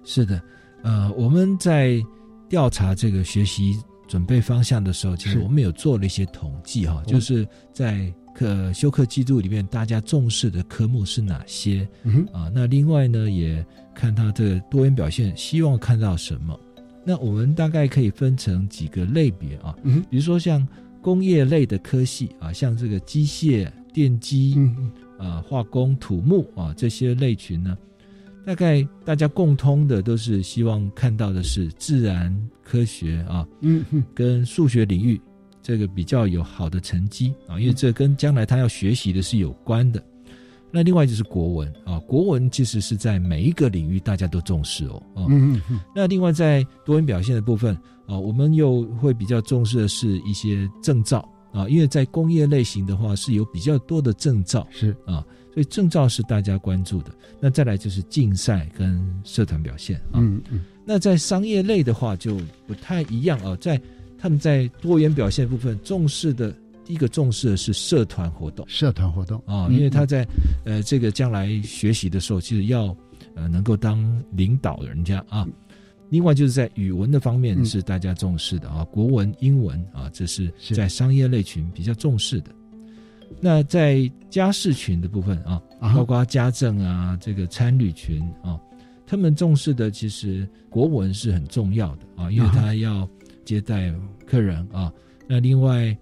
[0.06, 0.42] 是的，
[0.84, 2.02] 呃，我们在
[2.48, 3.78] 调查这个学习。
[4.10, 12.52] 准备方向的时候，其实我们有做了一些统计哈，就是在课修课记录里面，大家重视的科目是哪些、嗯、啊？
[12.54, 16.60] 那另外呢，也看他这个多元表现，希望看到什么？
[17.06, 20.68] 那我们大概可以分成几个类别啊，嗯、比如说像
[21.02, 27.78] 工业类的科系啊，像这个机械、电机、嗯、啊、化工、土木啊这些类群呢。
[28.50, 35.22] 大概大家共通的都是希望看到的是自然科学啊，嗯，跟数学领域
[35.62, 40.04] 这个比较有好的成绩啊，因为这跟将来他要学习的是有关的。
[40.72, 45.04] 那另外就是国文啊，国文其实是在每一个领域大家都重视哦。
[45.16, 45.80] 嗯嗯嗯。
[45.96, 55.24] 那另外在多元表现的部分啊，我们又会比较重视的是一些证照啊，因为在工业类型的话是有比较多的证照是啊，
[55.60, 57.12] 所以证照是大家关注的。
[57.42, 60.16] 那再来就是竞赛跟社团表现啊。
[60.16, 60.64] 嗯嗯。
[60.86, 63.80] 那在商业类的话就不太一样啊，在
[64.18, 66.56] 他们在多元表现部分重视的。
[66.86, 70.26] 第一个重视的是社团活动，社团活动啊，因为他在
[70.66, 72.96] 呃这个将来学习的时候，其实要
[73.36, 75.46] 呃能够当领导人家啊。
[76.10, 82.50] 另外就是在语文的方面是大家重视的啊，国文、英文啊，这是在商业类群比较重视的。
[83.40, 85.62] 那在家事群的部分啊，
[85.96, 88.60] 包括家政啊，这个参旅群啊，
[89.06, 93.08] 他们重视的其实国文是很重要的啊，因为他要
[93.46, 93.94] 接待
[94.26, 94.92] 客人啊。
[95.28, 95.98] 那另外。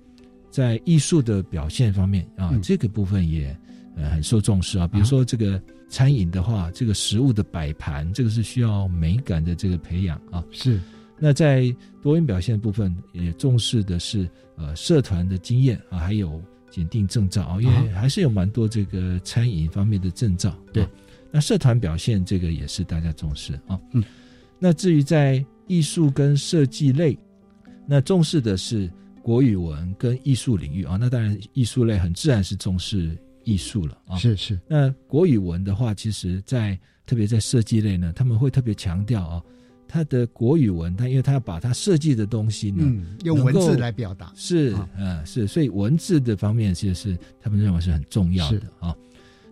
[0.49, 3.55] 在艺术的表现方面啊，这个部分也
[3.95, 4.87] 呃很受重视啊。
[4.87, 10.43] 比如说这个餐饮的话，这个食物的摆盘，这个是需要美感的这个培养啊。
[10.49, 10.79] 是。
[11.19, 16.41] 那在多元表现部分，也重视的是呃社团的经验啊，还有
[16.77, 20.55] 检定证照啊，因为还是有蛮多这个餐饮方面的证照。
[20.71, 20.87] 对。
[21.31, 23.79] 那社团表现这个也是大家重视啊。
[23.93, 24.03] 嗯。
[24.59, 27.17] 那至于在艺术跟设计类，
[27.87, 28.89] 那重视的是。
[29.23, 33.13] 国语文跟艺术领域啊，那当然艺术类很自然是重视
[33.43, 34.15] 艺术了啊。
[34.15, 34.57] 是是。
[34.69, 39.43] 那国语文的话，其实在特别在设计类呢，他们会特别强调啊，
[39.87, 42.83] 他的国语文，他因为他要把他设计的东西呢，
[43.23, 44.31] 用文字来表达。
[44.35, 48.95] 是嗯是，所以文字的方面其实是他们认为是很重要的啊。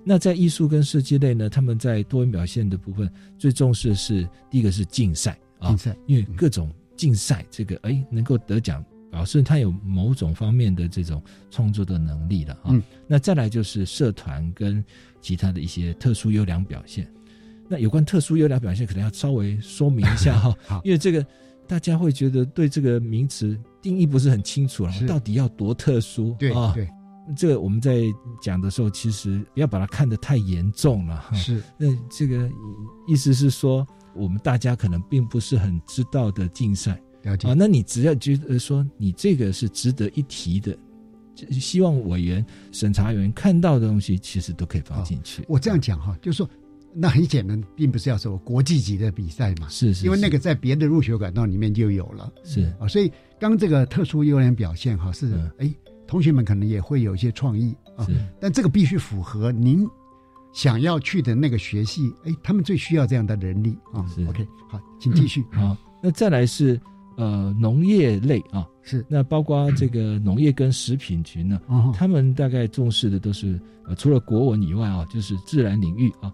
[0.03, 8.83] 那在艺术跟设计类呢，他们在多元表现的部分最重视的是第一个是竞赛啊，竞赛，因为各种竞赛这个哎能够得奖。
[9.11, 12.75] 表示他有某种方面的这种创作的能力了啊。
[13.07, 14.83] 那再来就是社团跟
[15.21, 17.09] 其他的一些特殊优良表现。
[17.67, 21.25] 那有关特殊优良表现，可能要稍微说明一下 哈，因为这个
[21.67, 26.35] 大家会觉得对这个名词定义不是很清楚了，到底要多特殊？
[26.37, 26.87] 对啊，对，
[27.35, 28.01] 这个我们在
[28.41, 31.25] 讲的时候，其实不要把它看得太严重了。
[31.33, 32.49] 是，那这个
[33.07, 36.99] 意思是说，我们大家可能并不是很知道的竞赛。
[37.41, 40.77] 啊，那你只要觉得说你这个是值得一提的，
[41.49, 45.43] 希望委员、审查员看到的东西，其实都可以放进去。
[45.47, 46.47] 我这样讲哈，就是说，
[46.95, 55.69] 那很显然，并不是要说国际级的比赛嘛，是是，因为那个在别的入学管道里面就有了，是啊，所以刚这个特殊优良表现哈，是哎，
[56.07, 58.07] 同学们可能也会有一些创意啊，
[58.39, 59.85] 但这个必须符合您
[60.53, 64.05] 想要去的那个学系，哎，他们最需要这样的人力啊。
[64.29, 65.43] OK，好，请继续。
[65.51, 66.79] 好，那再来是。
[67.17, 71.61] 呃，农业类啊，是那包括这个农业跟食品群呢，
[71.93, 76.29] 他们大概重视的都是呃，除了国文以外啊，就是自然领域啊，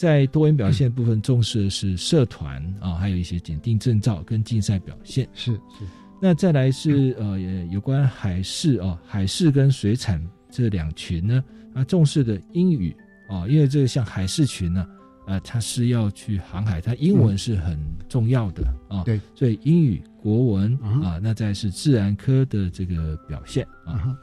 [0.00, 5.28] 在多元表现部分重视的是社团啊，还有一些检定证照跟竞赛表现。
[5.34, 5.84] 是是，
[6.22, 7.38] 那再来是呃，
[7.70, 10.18] 有关海事啊，海事跟水产
[10.50, 12.96] 这两群呢，啊，重视的英语
[13.28, 14.86] 啊，因为这个像海事群呢。
[15.26, 19.04] 啊，他是要去航海，他英文是很重要的啊。
[19.04, 24.16] 对，所以英语、国文啊，那再是自然科的这个表现啊。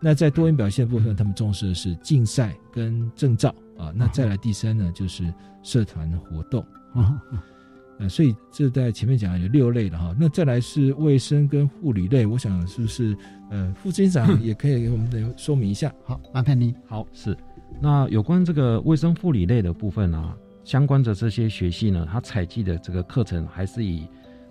[0.00, 3.92] 那在多元表现部分，他们重视的是竞赛跟证照啊。
[3.94, 6.62] 那再来第三呢，就是社团活动
[6.94, 7.22] 啊。
[8.00, 10.14] 呃，所以这在前面讲有六类了哈。
[10.20, 13.16] 那再来是卫生跟护理类，我想是不是
[13.50, 15.92] 呃副警长也可以给我们说明一下？
[16.04, 16.74] 好，麻烦你。
[16.86, 17.36] 好，是。
[17.80, 20.36] 那有关这个卫生护理类的部分啊。
[20.64, 24.06] 相关的这些学系呢，它采集的这个课程还是以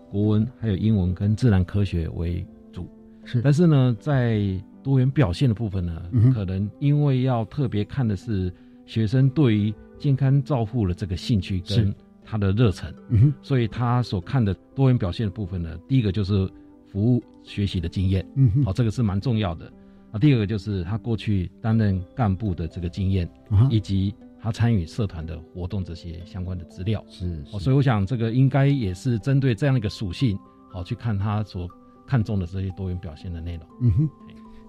[0.09, 2.89] 国文、还有英文跟自然科学为主。
[3.23, 4.41] 是，但是呢，在
[4.81, 6.01] 多元表现的部分呢，
[6.33, 8.51] 可能因为要特别看的是
[8.87, 11.93] 学生对于健康照护的这个兴趣跟
[12.25, 16.49] 他的热忱，嗯所以他所看的多元表现的部分呢，第一个就是
[16.91, 19.71] 服务学习的经验，嗯好，这个是蛮重要的。
[20.11, 23.29] 啊，第二个就是他过去担任干部的这个经验，
[23.69, 24.15] 以及。
[24.39, 27.03] 他参与社团的活动，这些相关的资料。
[27.09, 30.37] 是，所以我想这个应该也是针对这样的一个属性，
[30.71, 31.67] 好去看他所
[32.05, 33.67] 看重的这些多元表现的内容。
[33.81, 34.09] 嗯哼，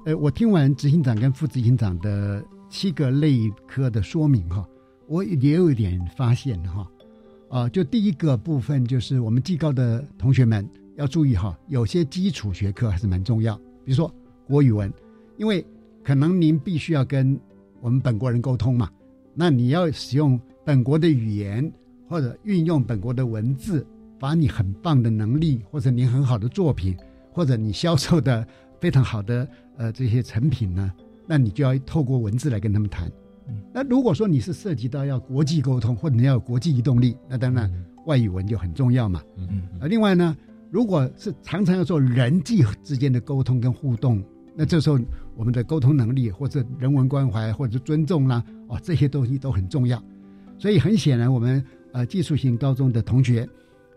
[0.07, 4.67] 呃，我听完执行长跟副执行长的七个类科的说明哈，
[5.07, 6.91] 我也有一点发现哈，
[7.49, 14.13] 啊，就第一个部分就是我们技高的同学们要注意哈，有些基础学科还是蛮重要，比如说
[14.47, 14.93] 国语文，
[15.37, 15.65] 因为
[16.05, 17.39] 可能您必须要跟
[17.81, 18.91] 我们本国人沟通嘛。
[19.35, 21.73] 那你要使用本国的语言，
[22.09, 23.87] 或者运用本国的文字，
[24.19, 26.97] 把你很棒的能力，或者你很好的作品，
[27.33, 28.47] 或者你销售的
[28.81, 30.93] 非常好的呃这些成品呢，
[31.29, 33.11] 那你就要透过文字来跟他们谈。
[33.73, 37.71] 那如果说你是涉及到要国际沟通，或者你要有国际移动力，那当然
[38.07, 39.23] 外语文就很重要嘛。
[39.37, 40.37] 嗯嗯啊，另外呢，
[40.71, 44.23] 如果是常常要做人际之间的沟通跟互动，
[44.55, 44.99] 那这时候
[45.37, 50.03] 我们的沟通能力或者人文关怀或者尊重啦，哦，这些东西都很重要。
[50.59, 53.49] 所以很显然，我们呃技术型高中的同学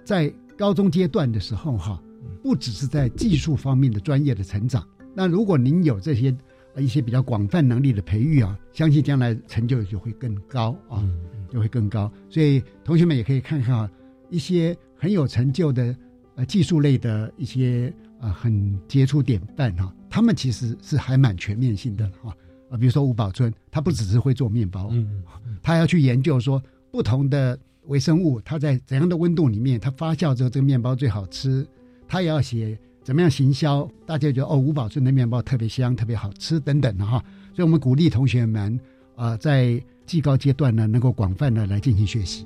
[0.06, 2.02] 在高中阶段的时候哈，
[2.44, 4.88] 不只是在技术方面的专业的成长。
[5.14, 6.34] 那如果您有这些
[6.78, 11.04] 一些比较广泛能力的培育啊，相信将来成就就会更高啊，
[11.50, 12.12] 就会更高。
[12.30, 13.92] 所以同学们也可以看看啊，
[14.30, 15.96] 一些很有成就的
[16.36, 22.36] 呃技术类的一些呃很杰出典范哈，他们其实是还蛮全面性的哈
[22.70, 25.24] 啊，比如说吴宝春，他不只是会做面包，嗯，
[25.62, 31.68] 他要去研究说不同的微生物，它在怎样的温度里面，它发酵之后这个面包最好吃，
[32.08, 32.80] 他也要写。
[33.04, 33.90] 怎么样行销？
[34.06, 37.18] 大家觉得哦，五宝村的面包特别香，特别好吃等等的哈。
[37.54, 38.80] 所以，我们鼓励同学们
[39.16, 42.46] 啊，在技高阶段呢，能够广泛的来进行学习。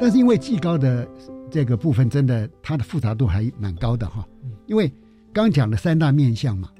[0.00, 1.06] 但是，因为技高的
[1.50, 4.26] 这个部分，真的它的复杂度还蛮高的哈。
[4.66, 4.90] 因为
[5.30, 6.70] 刚讲的三大面向嘛。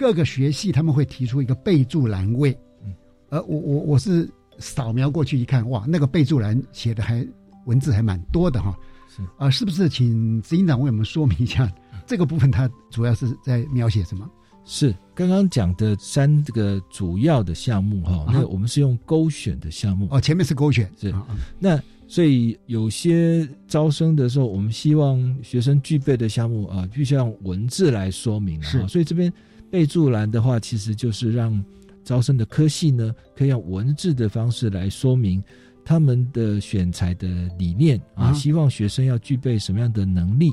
[0.00, 2.94] 各个学系他们会提出一个备注栏位，嗯。
[3.28, 4.26] 呃，我我我是
[4.58, 7.22] 扫描过去一看，哇，那个备注栏写的还
[7.66, 8.74] 文字还蛮多的哈，
[9.14, 9.20] 是。
[9.36, 11.70] 啊，是不是请执行长为我们说明一下
[12.06, 14.26] 这个部分，它主要是在描写什么？
[14.64, 20.08] 是刚刚讲的三这个主要的项目哈，那我们是用勾选的项目。
[20.10, 20.90] 哦，前面是勾选。
[20.98, 21.14] 是，
[21.58, 21.78] 那
[22.08, 29.30] 所以有些招生的时候，我们希望学生具备的项目啊，必须用文字来说明啊，所以这边。
[29.70, 31.64] 备注栏的话，其实就是让
[32.02, 35.42] 招生的科系呢，可以用文字的方式来说明
[35.84, 40.50] 他们的选材的理念啊，希望学生要具备什么样的能力。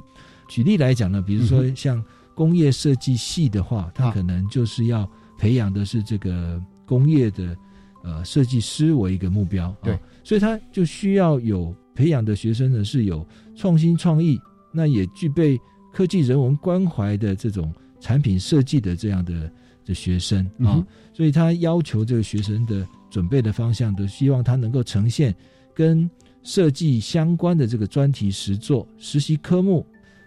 [0.47, 2.03] 举例来讲呢，比如说像
[2.36, 7.57] 工业设计系的话，它可能就是要培养的是这个工业的
[8.03, 14.39] 呃设计师为一个目标，对，所以他就需要有培养的学生呢是有创新创意，
[14.72, 15.59] 那也具备
[15.91, 17.74] 科技人文关怀的这种。
[17.99, 19.51] 产品设计的这样的
[19.85, 25.33] 的学生啊，所以他要求这个学生的准备的方向，都希望他能够呈现
[25.73, 26.09] 跟
[26.43, 29.85] 设计相关的这个专题实作、实习科目，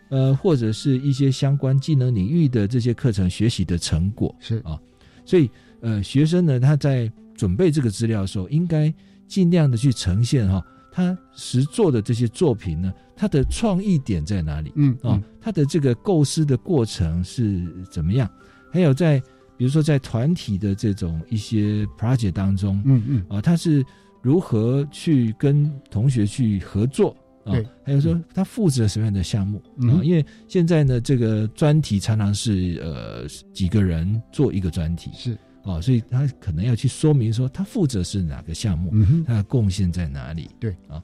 [0.08, 4.78] 呃，或者是一些相关技能领域的这些课程学习的成果是啊，
[5.24, 5.48] 所以
[5.80, 8.92] 呃，学生呢他在准备这个资料的时候，应该
[9.26, 10.62] 尽量的去呈现哈，
[10.92, 12.92] 他实做的这些作品呢。
[13.20, 14.72] 他的创意点在哪里？
[14.76, 18.26] 嗯啊，他的这个构思的过程是怎么样？
[18.72, 19.20] 还有在
[19.58, 23.84] 比如说在团体的这种一些 project 当中，嗯嗯啊，他是
[24.22, 27.14] 如何去跟同学去合作
[27.44, 27.52] 啊？
[27.84, 30.00] 还有说他负责什么样的项目啊？
[30.02, 38.90] 因为现在呢，这个专题常常是呃几个人做一个专题是啊，所以他可能要去说明说他负责是哪个项目，
[39.26, 40.48] 他的贡献在哪里？
[40.58, 41.02] 对啊。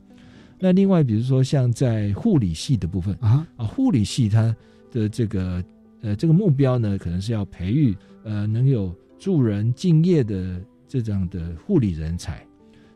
[0.58, 3.46] 那另外，比如说像在护理系的部分啊。
[3.56, 4.54] 啊，护理系它
[4.90, 5.62] 的这个
[6.00, 7.94] 呃这个目标呢，可能是要培育
[8.24, 12.42] 呃能有助人敬业的这样的护理人才，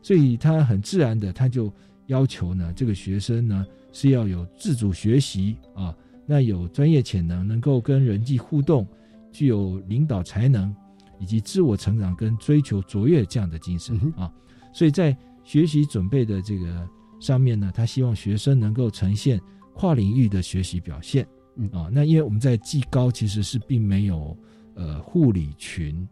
[0.01, 1.71] 所以他很自然的他就
[2.07, 5.95] 要求呢，这个学生呢是要有自主学习啊，
[6.25, 8.87] 那有专业潜能，能够跟人际互动，
[9.31, 10.75] 具有领导才能，
[11.19, 14.33] 以及自我成长跟追求卓越这样的精神啊，
[14.73, 16.89] 所以在学习准备的这个。
[17.21, 19.39] 上面呢，他希望学生能够呈现
[19.75, 24.35] 跨领域的学习表现，嗯啊，那因为我们在技高其实是并没有
[24.73, 26.05] 呃护理群，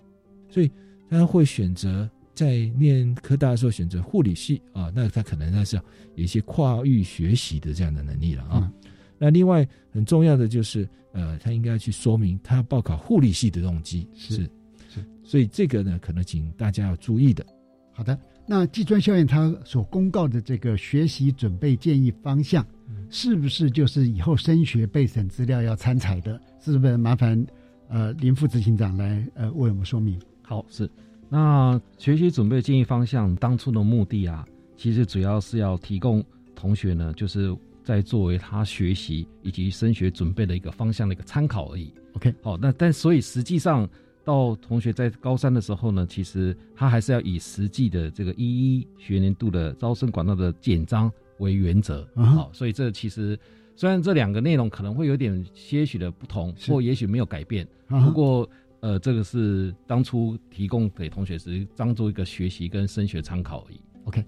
[0.48, 0.72] 所以
[1.10, 5.76] 他会选择在念科大的时候选择护理系啊，那他可能那是
[6.16, 8.72] 有一些跨域学习的这样的能力了啊。
[9.18, 14.50] 那另外很重要的就是呃，他应该去说明他报考护理系的动机是
[14.88, 17.44] 是，所以这个呢，可能请大家要注意的。
[17.92, 18.18] 好的。
[18.52, 22.66] 那技专校院它所公告的这个学习准备建议方向，
[23.12, 26.42] 是不是就是以后升学备审资料要参采的？
[26.60, 27.46] 是不是麻烦
[27.90, 30.20] 呃林副执行长来呃为我们说明？
[30.42, 30.90] 好，是
[31.30, 34.44] 那学习准备建议方向当初的目的啊，
[34.76, 36.26] 其实主要是要提供
[36.56, 41.94] 同学呢，就是在作为他学习以及升学准备的一个方向的一个参考而已。
[42.14, 43.88] OK，好，那但所以实际上。
[44.24, 48.44] 到同学在高三的时候呢，其实他还是要以实际的这个一
[48.78, 52.08] 一学年度的招生管道的简章为原则。
[52.16, 53.38] 好，所以这其实
[53.76, 58.48] 虽然这两个内容可能会有点些许的不同，或也许没有改变，不过
[58.82, 63.82] 呃，这个是当初提供给同学时当做一个学习跟升学参考而已。
[64.06, 64.24] OK，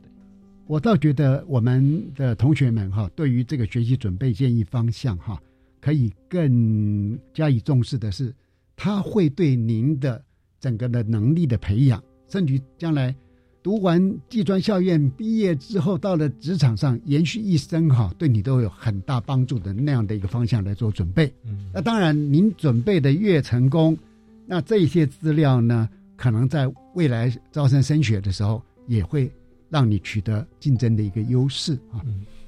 [0.67, 5.41] 我倒觉得我们的同学们哈，对于这个学习准备建议方向哈，
[5.79, 8.33] 可以更加以重视的是，
[8.76, 10.24] 他会对您的
[10.59, 13.15] 整个的能力的培养，甚至将来
[13.63, 21.34] 读完技专校院毕业之后，到了职场上延续一生哈，对你都有很大帮助的那样的一个方向来做准备。
[21.43, 23.97] 嗯，那当然，您准备的越成功，
[24.45, 29.32] 那这些资料呢，可能在未来招生升学的时候也会。
[29.72, 32.03] 让你取得竞争的一个优势啊！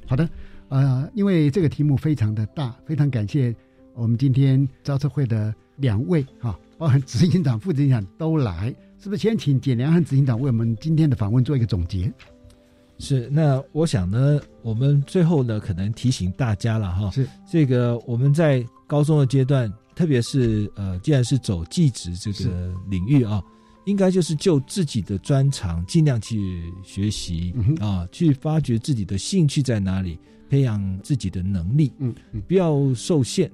[0.05, 0.29] 好的，
[0.67, 3.55] 呃，因为这个题目非常的大，非常感谢
[3.93, 12.11] 我们今天招测会的两位哈，包含执行长、副执行长都来，是不是先请简良和执行长为我们今天的访问做一个总结？
[12.97, 23.43] 是，那我想呢，我们最后呢，可能提醒大家了哈，是这个我们在高中的阶段，特别是呃，既然是走技职这个领域啊。
[23.85, 30.17] 应该就是就自己的专长，尽量去学习啊，去发掘自己的兴趣在哪里，
[30.49, 32.15] 培养自己的能力，嗯，
[32.47, 33.51] 不要受限，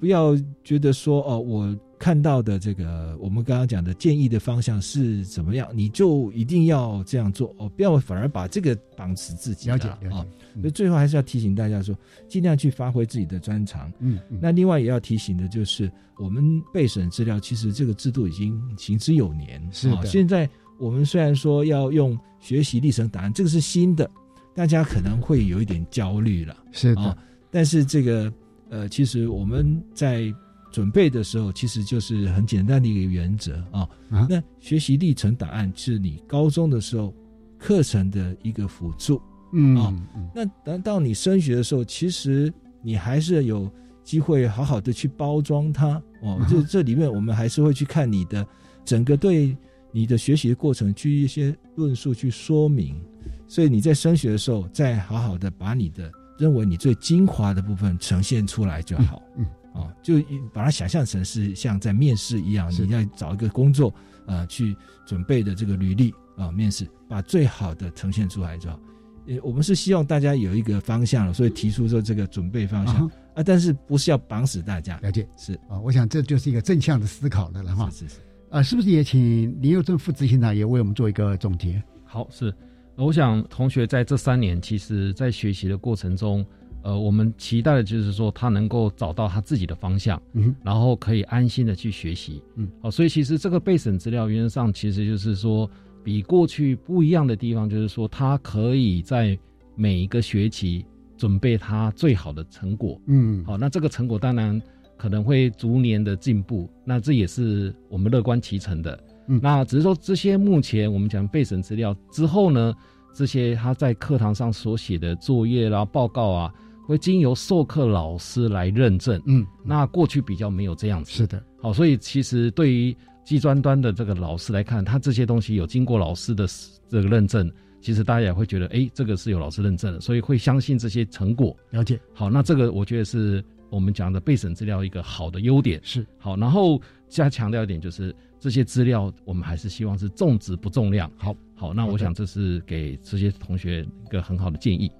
[0.00, 1.76] 不要觉得说哦，我。
[1.98, 9.70] 看到的这个，我们刚刚讲的建议的方向是怎么样，你就一定要这样做哦，不要反而把这个绑死自己。
[9.70, 10.20] 了解啊，
[10.60, 11.96] 所以最后还是要提醒大家说，
[12.28, 13.90] 尽量去发挥自己的专长。
[14.00, 19.66] 嗯，那另外也要提醒的就是，我们备审资料其实这个制度已经行之有年。
[19.72, 20.04] 是的。
[20.04, 20.46] 现在
[20.78, 24.08] 我们虽然说要用学习历程档案，这个是新的，
[24.54, 26.54] 大家可能会有一点焦虑了。
[26.72, 27.16] 是的。
[27.50, 28.30] 但是这个
[28.70, 30.34] 呃，其实我们在。
[30.72, 33.88] 准备的时候，其实就是很简单的一个原则啊。
[34.28, 37.14] 那学习历程档案是你高中的时候
[37.56, 39.22] 课程的一个辅助，
[39.54, 40.06] 嗯啊。
[40.34, 42.52] 那等到你升学的时候，其实
[42.82, 43.70] 你还是有
[44.04, 46.44] 机会好好的去包装它哦。
[46.46, 48.46] 就 这里面我们还是会去看你的
[48.84, 49.56] 整个对
[49.92, 53.00] 你的学习的过程，去一些论述去说明。
[53.48, 59.22] 所以你在升学的时候，再好好的把你的认为你最精华的部分呈现出来就好。
[59.36, 59.46] 嗯。
[59.76, 60.14] 啊，就
[60.54, 63.92] 把它想象成是像在面试一样，你要找一个工作，
[64.24, 64.74] 呃，去
[65.04, 68.80] 准备的这个履历啊，面试把最好的呈现出来就好。
[69.26, 74.98] 呃，我们是希望大家有一个方向了，所以提出说这个准备方向啊，但是不是要绑死大家？
[75.00, 77.90] 了解是啊，我想这就是一个正向的思考了了哈。
[77.90, 81.82] 是是是啊，是不是也请林佑正副执行长也为我们做一个总结？
[82.02, 82.50] 好，是，
[82.96, 86.44] 我想同学在这三年，其实在学习的过程中。
[86.82, 95.68] 呃，我们期待的就是说，他能够找到他自己的方向，嗯，然后可以安心的去学习，嗯，好，所以其实这个备审资料原则上其实就是说，
[96.04, 99.36] 比过去不一样的地方就是说，他可以在
[99.74, 100.86] 每一个学期
[101.16, 104.62] 准备他最好的成果，嗯，好，那这个成果当然
[104.96, 108.96] 可能会逐年的进步，那这也是我们乐观其成的，
[109.28, 112.74] 嗯，那只是说这些目前我们讲备审资料之后呢，
[113.14, 116.54] 这些他在课堂上所写的作业啦、报告啊。
[116.86, 126.46] 会经由授课老师来认证，嗯，那过去比较没有这样子，是的，好，所以其实对于技专端的这个老师来看，他这些东西有经过老师的
[126.88, 127.50] 这个认证，
[127.80, 131.56] 其实大家也会觉得，哎，这个是有老师认证的，所以会相信这些成果。
[131.70, 136.06] 了解，好，那这个我觉得是我们讲的备审资料一个好的优点，是。
[136.18, 141.10] 好，然后加强调一点就是这些资料我们还是希望是重质不重量。
[141.16, 144.90] 好，好，那我想这是给这些同学一个很好的建议。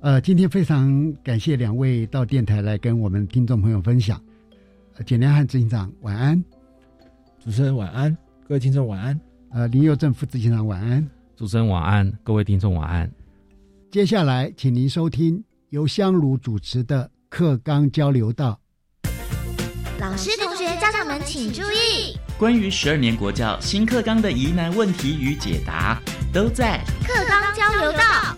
[0.00, 4.20] 呃，今天非常感谢两位到电台来跟我们听众朋友分享。
[5.06, 6.42] 简良汉执行长晚安，
[7.42, 8.16] 主持人晚安，
[8.46, 9.18] 各位听众晚安。
[9.50, 13.10] 呃，林佑正副执行长晚安，主持人晚安，各位听众晚安。
[13.90, 18.58] 接下来，请您收听由香炉主持的课纲交流道。
[20.00, 20.30] 老师、
[20.92, 25.98] 长们请注意，关于十二年国教新课纲的疑难问题与解答，
[26.34, 28.36] 都在课纲交流道。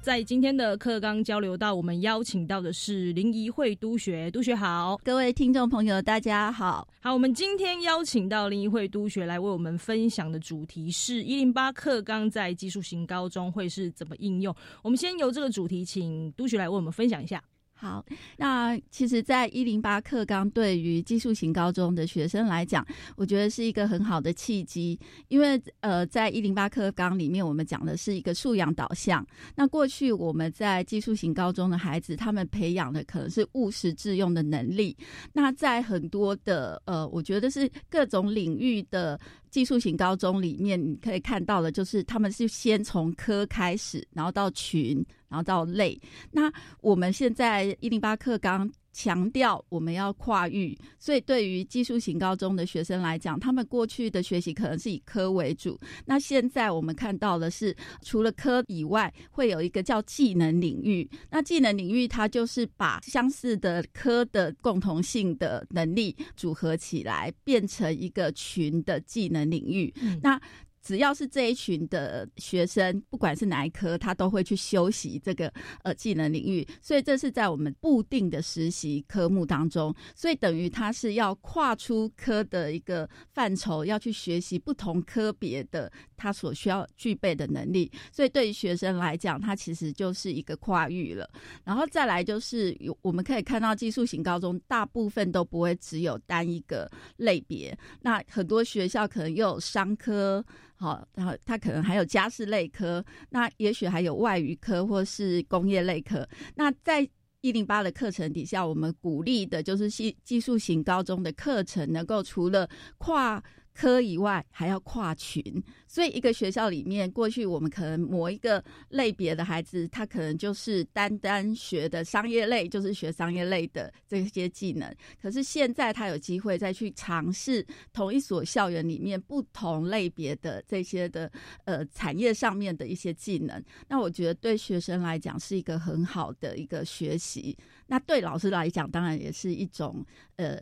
[0.00, 6.88] 在今天的课纲交流道，我们邀请到的是林怡慧督学，督学好，各位听众朋友，大家好。
[7.02, 14.56] 好，我们今天邀请到林怡慧督学来为我们分享的主题是一零八课纲在技术型高中会是怎么应用。
[14.82, 17.42] 我们先由这个主题，请督学来为我们分享一下。
[17.80, 18.04] 好，
[18.36, 29.26] 那其实，在一零八课纲对于技术型高中的学生来讲，我觉得是一个很好的契机，因为呃，在一零八课纲里面，我们讲的是一个素养导向。
[29.56, 34.94] 那过去我们在技术型高中的孩子，他们培养的可能是务实致用的能力。
[35.32, 39.18] 那在很多的呃，我觉得是各种领域的。
[39.50, 45.98] 技术型高中里面，你可以看到的，就是他们是先从科开始，然后到群，然后到类。
[46.32, 46.52] 那
[46.82, 55.78] 我们现在一零八课纲强调我们要跨域，所以对于技术型高中的学生来讲，他们过去的学习可能是以科为主。
[56.06, 61.08] 那现在我们看到的是，除了科以外，会有一个叫技能领域。
[61.30, 69.94] 那技能领域它就是把相似的科的共同性的能力组合起来，变成一个群的技能领域。
[70.20, 70.38] 那
[70.82, 75.52] 只要是这一群的学生，不管是哪一科，他都会去修习这个
[75.82, 91.28] 呃技能领域，所以这是在我们固定的实习科目当中，所以等于他是要跨出科的一个范畴，要去学习不同科别的他所需要具备的能力，所以对于学生来讲，他其实就是一个跨域了。
[91.62, 100.42] 然后再来就是有我们可以看到技术型高中大部分都不会只有单一个类别，那很多学校可能又有商科。
[100.80, 106.26] 好，然后他可能还有家事类科，那也许还有外语科或是工业类科。
[106.54, 107.06] 那在
[107.42, 112.66] 一零八的课程底下，我们鼓励的就是技技术型高中的课程，能够除了
[112.96, 113.42] 跨。
[113.80, 115.42] 科以外还要跨群，
[115.86, 124.94] 所以一个学校里面，过去我们可能某一个类别的孩子，他可能就是单单学的商业类，就是学商业类的这些技能。
[125.18, 131.32] 可是现在他有机会再去尝试同一所校园里面不同类别的这些的
[131.64, 133.64] 呃产业上面的一些技能。
[133.88, 137.56] 那我觉得对学生来讲是一个很好的一个学习，
[137.86, 140.04] 那对老师来讲当然也是一种
[140.36, 140.60] 呃。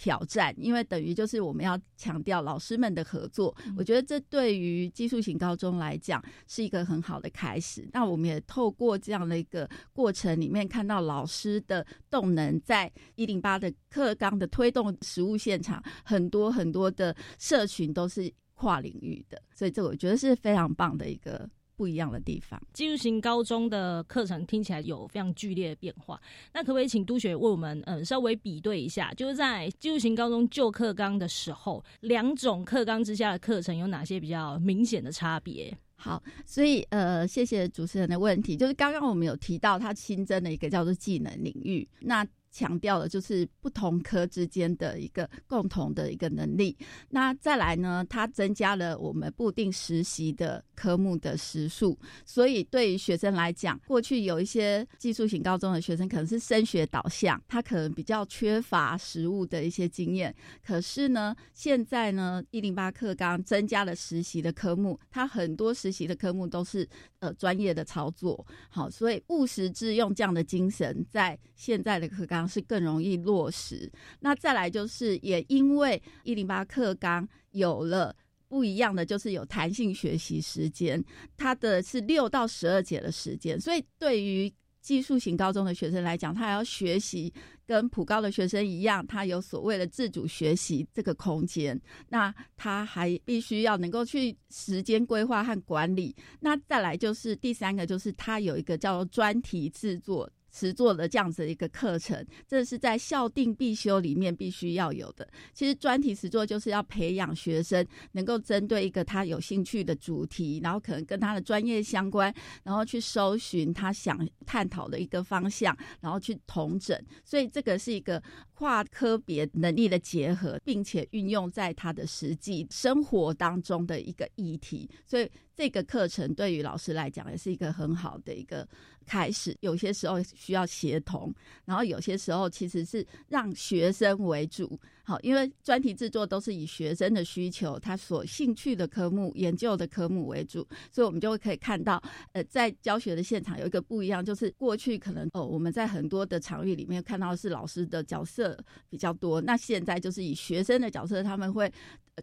[0.00, 3.54] 挑战，因为等于就是我们要强调老师们的合作。
[3.76, 7.86] 我觉得这对于技术型高中来讲是一个很好的开始。
[7.92, 21.46] 那我们也透过这样的一个过程里面，看到老师的动能，在一零八的课纲的推动实务现场，很多很多的社群都是跨领域的，所以这我觉得是非常棒的一个。
[21.80, 26.20] 不一样的地方，技术型高中的课程听起来有非常剧烈的变化。
[26.52, 35.74] 那可不可以请督学为我们嗯稍微比对一下，就是在技术型高中旧课纲的时候，两种课纲之下的课程有哪些比较明显的差别？
[35.96, 42.26] 好，所以呃，谢谢主持人的问题，就是刚刚我们有提到它新增了一个叫做技能领域，那。
[42.50, 46.76] 强调的就是不同科之间的一个共同的一个能力。
[47.08, 51.98] 那再来呢，它增加了我们固定实习的科目的时数。
[52.24, 60.34] 所以对于学生来讲，过去有一些技术型高中的学生可能是升学导向，他可能比较缺乏实务的一些经验。
[60.64, 66.88] 可是呢，现在呢，一零八课纲增加了实习的科目，它很多实习的科目都是
[67.20, 68.44] 呃专业的操作。
[68.68, 72.40] 好，所以务实致用这样的精神，在现在的课纲。
[72.50, 73.88] 是更容易落实。
[74.18, 78.16] 那再来就是，也因为一零八课纲有了
[78.48, 81.00] 不一样的，就是有弹性学习时间，
[81.36, 87.32] 它的是六到十二节的时间，所以对于技术型高中的学生来讲，他还要学习
[87.66, 91.80] 跟普高的学生一样，他有所谓的自主学习这个空间。
[92.08, 96.14] 那他还必须要能够去时间规划和管理。
[96.40, 100.30] 那再来就是第三个，就是他有一个叫做专题制作。
[100.50, 105.28] 实作的这样子一个课程，这是在校定必修里面必须要有的。
[105.54, 117.00] 其实专题实作就是要培养学生能够针对一个他有兴趣的主题，然后可能跟他的专业相关，然后去搜寻他想探讨的一个方向，然后去统整。
[117.24, 118.22] 所以这个是一个
[118.60, 124.86] 跨科别能力的结合，并且运用在他的实际生活当中的一个议题。
[125.06, 128.68] 所以这个课程对于老师来讲也是一个很好的一个。
[129.06, 131.34] 开始有些时候需要协同，
[131.64, 134.78] 然后有些时候其实是让学生为主。
[135.10, 142.00] 好，因为专题制作都是以学生的需求、他所兴趣的科目、研究的科目为主，所以我们就会可以看到，
[142.30, 148.56] 呃，在教学的现场有一个不一样，就是过去可能哦我们在很多的场域里面看到是老师的角色
[148.88, 151.68] 比较多，那现在就是以学生的角色，他们会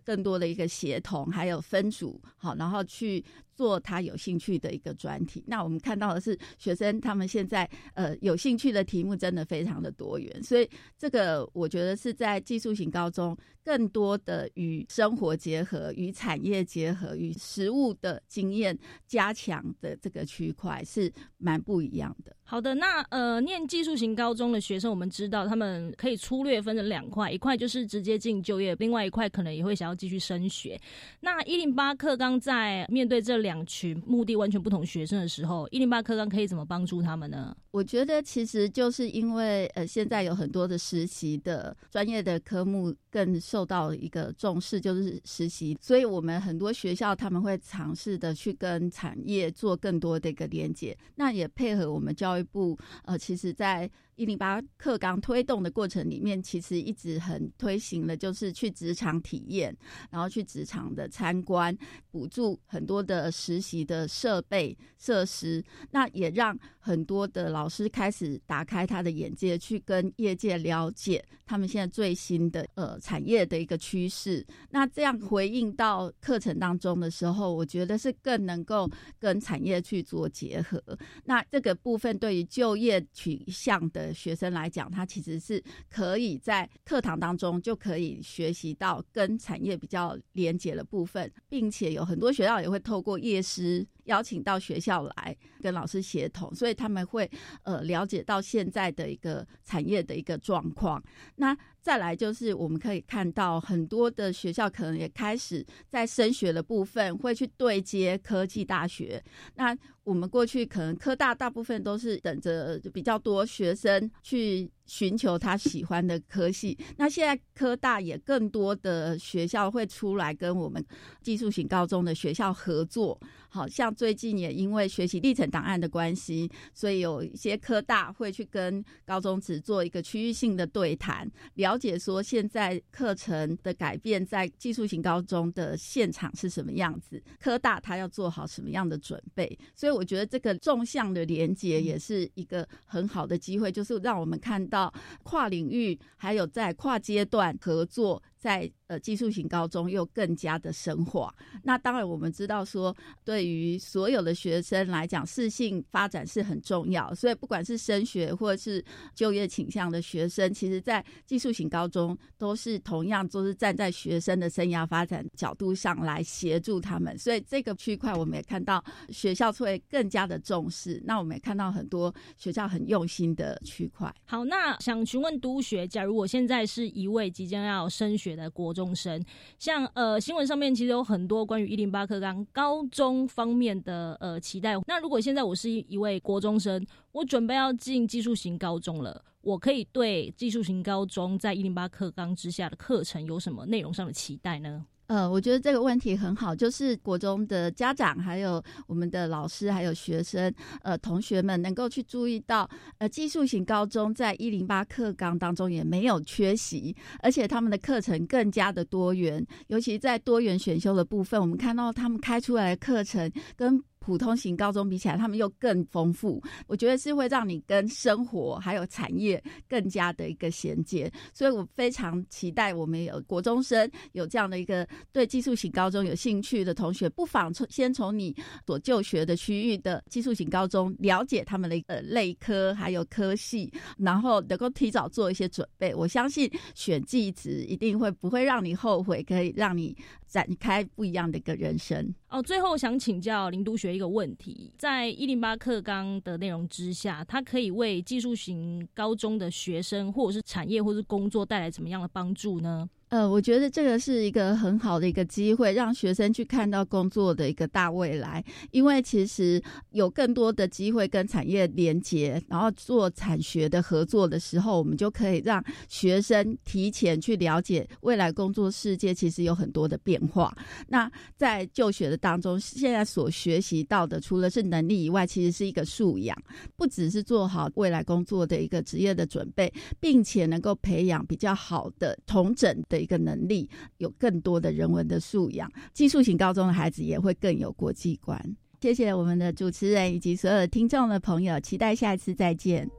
[0.06, 3.22] 更多的一个协同，还有分组，好，然后去
[3.54, 5.44] 做他有兴趣的一个专题。
[5.48, 12.78] 那我们看到的是学生他们现在呃有兴趣的题目真的非常的多元，所以这个我觉得是在技术。
[12.78, 18.78] 型高中更多的与生活结合、与产业结合、与实物的经验
[19.08, 22.36] 加强的这个区块是蛮不一样的。
[22.44, 30.78] 好的，那呃，念技术型高中的学生，我们知道他们可以粗略分成两块，一块就是直接进就业，另外一块可能也会想要继续升学。
[31.21, 37.55] 那一零八课纲在面对这两群目的完全不同学生的时候，一零八课纲可以怎么帮助他们呢？
[37.71, 52.75] 我觉得其实就是因为呃，现在有很多的实习的专业的科目更受到一个重视，就是实习，所以我们很多学校他们会尝试的去跟产业做更多的一个连接，那也配合我们教育部
[53.05, 53.88] 呃，其实在
[54.18, 59.76] 一零八课纲推动的过程里面，其实一直很推行的，就是去职场体验，
[60.09, 61.76] 然后去职场的参观，
[62.11, 74.43] 补助很多的实习的设备设施，那也让很多的老师开始打开他的眼界，去跟业界了解他们现在最新的呃产业的一个趋势。
[74.72, 78.89] 那这样回应到课程当中的时候，我觉得是更能够
[79.20, 80.82] 跟产业去做结合。
[81.26, 93.86] 那这个部分对于就业取向的学生来讲，他其实是可以在课堂当中就可以学习到跟产业比较连结的部分，并且有很多学校也会透过夜师。
[94.08, 97.30] 邀请到学校来跟老师协同，所以他们会
[97.64, 101.01] 呃了解到现在的一个产业的一个状况。
[101.36, 109.24] 那再来就是我们可以看到很多的学校可能也开始在升学的部分会去对接科技大学。
[109.55, 114.70] 那我们过去可能科大大部分都是等着比较多学生去。
[114.88, 120.84] 寻求他喜欢的科系，那现在科大也更多的学校会出来跟我们
[121.22, 123.20] 技术型高中的学校合作。
[123.50, 139.58] 好像最近也因为学习历程档案的关系，所以有一些科大会去跟高中只做一个区域性的对谈，了解说现在课程的改变在技术型高中的现场是什么样子，科大他要做好什么样的准备。
[139.74, 144.76] 所以我觉得这个纵向的连接也是一个很好的机会，就是让我们看到。
[145.23, 148.21] 跨领域，还有在跨阶段合作。
[148.48, 151.36] 在呃技术型高中又更加的深化。
[151.62, 152.95] 那当然我们知道说，
[153.26, 157.14] 对于所有的学生来讲，适性发展是很重要。
[157.14, 158.82] 所以不管是升学或者是
[159.14, 167.18] 就业倾向的学生，其实在技术型高中都是同样都是站在学生的生涯发展角度上来协助他们。
[167.18, 171.04] 所以这个区块我们也看到学校会更加的重视。
[171.04, 174.10] 那我们也看到很多学校很用心的区块。
[174.24, 178.37] 好，那想询问督学，假如我现在是一位即将要升学。
[178.38, 179.22] 的国中生，
[179.58, 184.76] 像呃新闻上面其实有很多关于一零八课纲高中方面的呃期待。
[184.86, 194.86] 那如果现在我是一位国中生，我准备要进技术型高中了，我可以对技术型高中在一零八课纲之下的课程有什么内容上的期待呢？
[195.08, 200.53] 呃，我觉得这个问题很好，就是国中的家长、还有我们的老师、还有学生、
[200.84, 213.84] 呃同学们能够去注意到，呃，技术型高中在一零八课纲当中也没有缺席，而且他们的课程更加的多元，尤其在多元选修的部分，我们看到他们开出来的课程跟。
[214.08, 216.41] 普通型高中比起来，他们又更丰富。
[216.66, 228.34] 我觉得是会让你跟生活还有产业更加的一个衔接，所以我非常期待我们有国中生有这样的一个对技术型高中有兴趣的同学，不妨从先从你
[228.66, 235.93] 所就学的区域的技术型高中了解他们的呃类科还有科系，然后能够提早做一些准备。
[235.93, 239.93] 我相信选技职一定会不会让你后悔，可以让你
[240.28, 242.13] 展开不一样的一个人生。
[242.30, 252.89] 哦，最后想请教林督学一个问题，在一零八课纲的内容之下，它可以为技术型高中的学生，或者是产业，或是工作带来怎么样的帮助呢？
[253.10, 258.43] 呃，我觉得这个是一个很好的一个机会，让学生去看到工作的一个大未来。
[258.72, 270.53] 因为其实有更多的机会跟产业连接，然后做产学的合作的时候，我们就可以让学生提前去了解未来工作世界其实有很多的变化。
[270.86, 276.38] 那在就学的当中，现在所学习到的，除了是能力以外，其实是一个素养，
[276.76, 282.97] 不只是做好未来工作的一个职业的准备，并且能够培养比较好的同整的。
[283.00, 288.39] 一个能力，有更多的人文的素养，技术型高中的孩子也会更有国际观。
[288.80, 292.89] 谢谢我们的主持人以及所有的听众的朋友，期待下一次再见。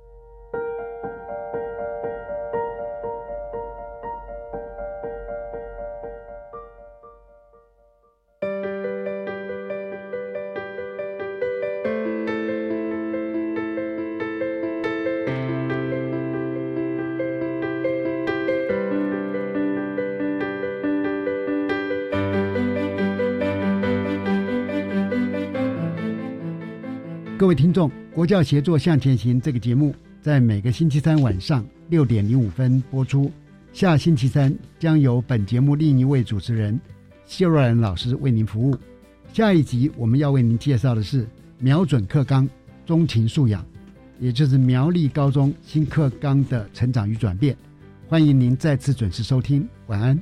[27.48, 33.32] 各位听众，国教协作向前行这个节目在每个星期三晚上六点零五分播出。
[33.72, 36.78] 下星期三将由本节目另一位主持人
[37.24, 38.76] 谢若兰老师为您服务。
[39.32, 41.26] 下一集我们要为您介绍的是
[41.58, 42.46] 瞄准课纲，
[42.84, 43.64] 钟情素养，
[44.20, 47.56] 也就是苗栗高中新课纲的成长与转变。
[48.08, 50.20] 欢迎您再次准时收听，晚安。